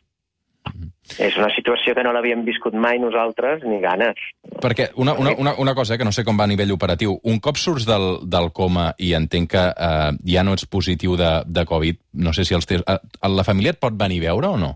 és 1.20 1.36
una 1.36 1.50
situació 1.52 1.94
que 1.96 2.04
no 2.06 2.14
l'havíem 2.16 2.46
viscut 2.48 2.74
mai 2.74 3.00
nosaltres, 3.02 3.64
ni 3.68 3.82
ganes. 3.84 4.20
Perquè 4.64 4.92
una, 4.96 5.14
una, 5.20 5.34
una, 5.38 5.56
una 5.60 5.74
cosa, 5.76 5.96
eh, 5.96 5.98
que 6.00 6.08
no 6.08 6.14
sé 6.16 6.24
com 6.24 6.40
va 6.40 6.46
a 6.48 6.52
nivell 6.52 6.72
operatiu, 6.72 7.18
un 7.28 7.40
cop 7.44 7.60
surts 7.60 7.86
del, 7.90 8.22
del 8.32 8.52
coma 8.56 8.92
i 8.98 9.12
entenc 9.18 9.52
que 9.52 9.64
eh, 9.72 10.12
ja 10.32 10.44
no 10.48 10.54
ets 10.56 10.68
positiu 10.72 11.18
de, 11.20 11.32
de 11.46 11.66
Covid, 11.68 12.00
no 12.24 12.32
sé 12.38 12.46
si 12.48 12.56
els 12.56 12.70
teus... 12.70 12.86
Eh, 12.88 13.00
la 13.28 13.48
família 13.48 13.76
et 13.76 13.82
pot 13.82 13.98
venir 13.98 14.22
a 14.24 14.30
veure 14.32 14.54
o 14.56 14.62
no? 14.62 14.76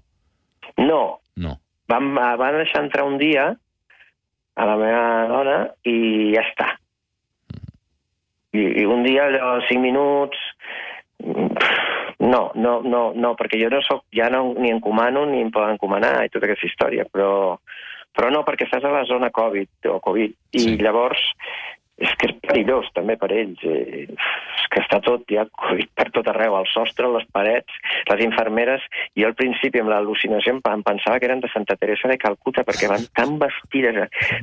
No, 0.82 1.04
No. 1.36 1.58
van, 1.88 2.14
van 2.16 2.58
deixar 2.58 2.84
entrar 2.84 3.06
un 3.06 3.18
dia 3.20 3.50
a 4.56 4.66
la 4.66 4.76
meva 4.80 5.28
dona 5.28 5.58
i 5.84 6.32
ja 6.34 6.44
està. 6.48 6.68
I, 8.56 8.64
i 8.82 8.86
un 8.88 9.04
dia, 9.04 9.28
allò, 9.28 9.58
cinc 9.68 9.84
minuts... 9.84 10.40
mm, 11.24 12.05
No, 12.20 12.52
no, 12.56 12.80
no, 12.82 13.12
no, 13.16 13.34
perquè 13.36 13.60
jo 13.60 13.70
no 13.70 13.82
soc, 13.84 14.06
ja 14.16 14.30
no 14.32 14.54
ni 14.56 14.72
encomano 14.72 15.26
ni 15.28 15.42
em 15.44 15.52
poden 15.52 15.76
encomanar 15.76 16.24
i 16.24 16.32
tota 16.32 16.48
aquesta 16.48 16.70
història, 16.70 17.04
però, 17.12 17.58
però 18.16 18.30
no, 18.32 18.44
perquè 18.48 18.70
estàs 18.70 18.86
a 18.88 18.94
la 18.94 19.04
zona 19.10 19.32
Covid 19.36 19.90
o 19.92 20.00
Covid, 20.00 20.36
i 20.56 20.60
Sí. 20.64 20.78
llavors 20.80 21.20
és 21.96 22.12
que 22.20 22.28
és 22.28 22.36
perillós 22.44 22.88
també 22.96 23.16
per 23.20 23.30
ells. 23.32 23.62
Eh, 23.64 24.04
és 24.12 24.66
que 24.72 24.82
està 24.84 25.00
tot, 25.04 25.24
hi 25.32 25.40
ha 25.40 25.46
Covid 25.48 25.92
per 25.96 26.10
tot 26.16 26.28
arreu, 26.32 26.58
al 26.58 26.68
sostre, 26.68 27.08
les 27.12 27.24
parets, 27.36 27.80
les 28.10 28.24
infermeres. 28.26 28.84
Jo 29.16 29.30
al 29.30 29.38
principi, 29.40 29.80
amb 29.80 29.94
l'al·lucinació, 29.94 30.58
em 30.58 30.84
pensava 30.84 31.20
que 31.20 31.30
eren 31.30 31.44
de 31.44 31.52
Santa 31.54 31.78
Teresa 31.80 32.12
de 32.12 32.20
Calcuta, 32.20 32.66
perquè 32.68 32.92
van 32.92 33.08
tan 33.16 33.38
vestides, 33.40 34.02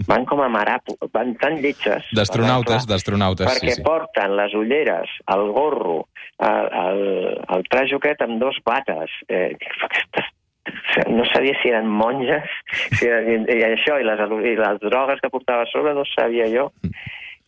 van 0.09 0.27
com 0.29 0.41
a 0.41 0.49
marapo, 0.53 0.97
van 1.13 1.37
tan 1.41 1.61
lletges. 1.61 2.09
D'astronautes, 2.17 2.89
d'astronautes, 2.89 3.49
sí, 3.49 3.53
perquè 3.53 3.79
sí. 3.81 3.87
porten 3.87 4.37
les 4.41 4.57
ulleres, 4.57 5.17
el 5.37 5.49
gorro, 5.53 6.07
el, 6.41 6.71
el, 6.87 7.03
el 7.57 7.67
trajo 7.69 8.01
aquest 8.01 8.25
amb 8.25 8.41
dos 8.41 8.63
bates. 8.65 9.13
Eh, 9.29 9.51
aquestes 9.89 10.31
no 11.11 11.25
sabia 11.27 11.57
si 11.59 11.73
eren 11.73 11.89
monges, 11.91 12.47
si 12.95 13.09
eren, 13.11 13.49
i 13.51 13.65
això, 13.67 13.99
i 13.99 14.07
les, 14.07 14.21
i 14.47 14.55
les 14.57 14.79
drogues 14.81 15.21
que 15.21 15.31
portava 15.33 15.67
a 15.67 15.71
sobre, 15.73 15.93
no 15.97 16.07
sabia 16.15 16.47
jo 16.53 16.71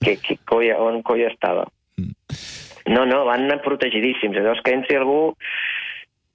que, 0.04 0.16
que 0.22 0.36
colla, 0.46 0.76
on 0.84 1.00
colla 1.02 1.30
estava. 1.32 1.64
No, 2.86 3.06
no, 3.08 3.24
van 3.24 3.46
anar 3.46 3.62
protegidíssims. 3.64 4.36
Llavors 4.36 4.60
que 4.64 4.74
entri 4.76 4.98
algú 5.00 5.32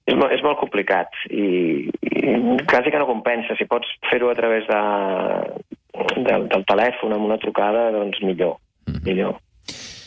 és, 0.06 0.16
mo- 0.18 0.28
és 0.34 0.42
molt 0.42 0.58
complicat 0.58 1.14
i, 1.30 1.86
i 2.10 2.34
quasi 2.66 2.90
que 2.90 2.98
no 2.98 3.06
compensa. 3.06 3.54
Si 3.58 3.68
pots 3.70 3.86
fer-ho 4.10 4.32
a 4.32 4.34
través 4.38 4.66
de, 4.66 4.80
del, 6.26 6.48
del 6.50 6.64
telèfon 6.66 7.14
amb 7.14 7.28
una 7.30 7.38
trucada, 7.38 7.90
doncs 7.94 8.18
millor. 8.26 8.56
millor. 9.06 9.38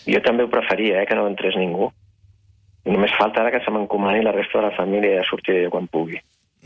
Jo 0.04 0.20
també 0.20 0.44
ho 0.44 0.52
preferia, 0.52 1.00
eh, 1.02 1.06
que 1.08 1.16
no 1.16 1.30
entrés 1.32 1.56
ningú. 1.56 1.88
Només 2.84 3.14
falta 3.16 3.40
ara 3.40 3.52
que 3.56 3.62
se 3.64 3.72
m'encomani 3.72 4.20
la 4.26 4.34
resta 4.36 4.60
de 4.60 4.66
la 4.68 4.76
família 4.76 5.14
i 5.14 5.20
ja 5.22 5.24
sortiré 5.30 5.62
jo 5.64 5.70
quan 5.72 5.88
pugui. 5.88 6.20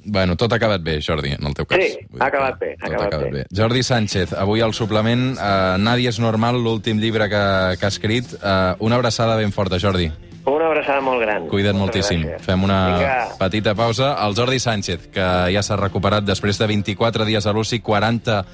Bueno, 0.05 0.36
tot 0.38 0.53
ha 0.53 0.55
acabat 0.55 0.81
bé, 0.81 0.99
Jordi, 1.01 1.33
en 1.36 1.45
el 1.45 1.53
teu 1.53 1.65
cas. 1.65 1.79
Sí, 1.83 2.05
Vull 2.10 2.21
ha 2.21 2.27
acabat 2.29 2.60
bé, 2.60 2.75
ha 2.79 2.88
tot 2.91 3.07
acabat 3.07 3.31
bé. 3.33 3.45
Jordi 3.53 3.83
Sánchez, 3.83 4.33
avui 4.33 4.62
al 4.62 4.73
suplement 4.73 5.33
eh, 5.36 5.75
Nàdia 5.79 6.10
és 6.13 6.19
normal, 6.19 6.62
l'últim 6.63 6.99
llibre 7.01 7.27
que, 7.27 7.41
que 7.79 7.86
ha 7.86 7.91
escrit. 7.91 8.31
Eh, 8.39 8.75
una 8.79 8.95
abraçada 8.95 9.36
ben 9.36 9.51
forta, 9.51 9.79
Jordi. 9.79 10.07
Una 10.47 10.67
abraçada 10.69 11.01
molt 11.03 11.19
gran. 11.19 11.49
Cuida't 11.51 11.75
Moltes 11.75 12.05
moltíssim. 12.07 12.23
gràcies. 12.23 12.45
Fem 12.45 12.63
una 12.63 12.79
Vinga. 12.95 13.15
petita 13.41 13.75
pausa. 13.75 14.13
El 14.25 14.33
Jordi 14.38 14.60
Sánchez, 14.63 15.10
que 15.12 15.27
ja 15.51 15.62
s'ha 15.63 15.75
recuperat 15.75 16.23
després 16.23 16.57
de 16.57 16.67
24 16.71 17.25
dies 17.27 17.45
a 17.45 17.51
l'UCI, 17.51 17.81
40 17.83 18.45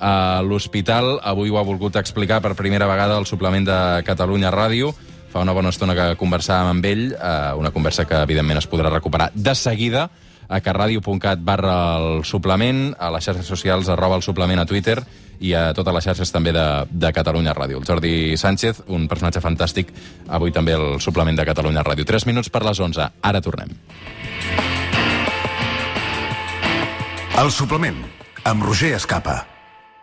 a 0.00 0.40
l'hospital. 0.42 1.18
Avui 1.22 1.50
ho 1.52 1.58
ha 1.60 1.62
volgut 1.68 1.96
explicar 2.00 2.40
per 2.40 2.54
primera 2.56 2.86
vegada 2.88 3.18
al 3.20 3.26
suplement 3.28 3.66
de 3.68 3.76
Catalunya 4.08 4.50
Ràdio. 4.50 4.94
Fa 5.34 5.42
una 5.44 5.52
bona 5.52 5.68
estona 5.68 5.92
que 5.98 6.14
conversàvem 6.16 6.70
amb 6.78 6.84
ell, 6.86 7.04
eh, 7.12 7.52
una 7.58 7.70
conversa 7.74 8.06
que, 8.08 8.22
evidentment, 8.24 8.58
es 8.62 8.68
podrà 8.70 8.88
recuperar 8.88 9.30
de 9.34 9.54
seguida 9.54 10.08
a 10.48 10.60
carradio.cat 10.60 11.42
barra 11.44 11.76
el 11.98 12.24
suplement, 12.24 12.92
a 12.98 13.10
les 13.14 13.24
xarxes 13.24 13.48
socials 13.48 13.88
arroba 13.88 14.18
el 14.20 14.26
suplement 14.26 14.60
a 14.60 14.66
Twitter 14.66 14.98
i 15.40 15.54
a 15.56 15.72
totes 15.74 15.94
les 15.94 16.06
xarxes 16.06 16.32
també 16.32 16.52
de, 16.54 16.66
de 16.90 17.12
Catalunya 17.12 17.54
Ràdio. 17.56 17.80
El 17.80 17.88
Jordi 17.88 18.36
Sánchez, 18.40 18.84
un 18.88 19.08
personatge 19.10 19.42
fantàstic, 19.44 19.90
avui 20.28 20.54
també 20.54 20.76
el 20.76 21.00
suplement 21.00 21.36
de 21.36 21.46
Catalunya 21.48 21.84
Ràdio. 21.86 22.06
3 22.06 22.28
minuts 22.30 22.52
per 22.52 22.64
les 22.66 22.80
11. 22.80 23.10
Ara 23.22 23.42
tornem. 23.44 23.74
El 27.34 27.50
suplement, 27.50 27.98
amb 28.46 28.62
Roger 28.62 28.94
Escapa. 28.94 29.53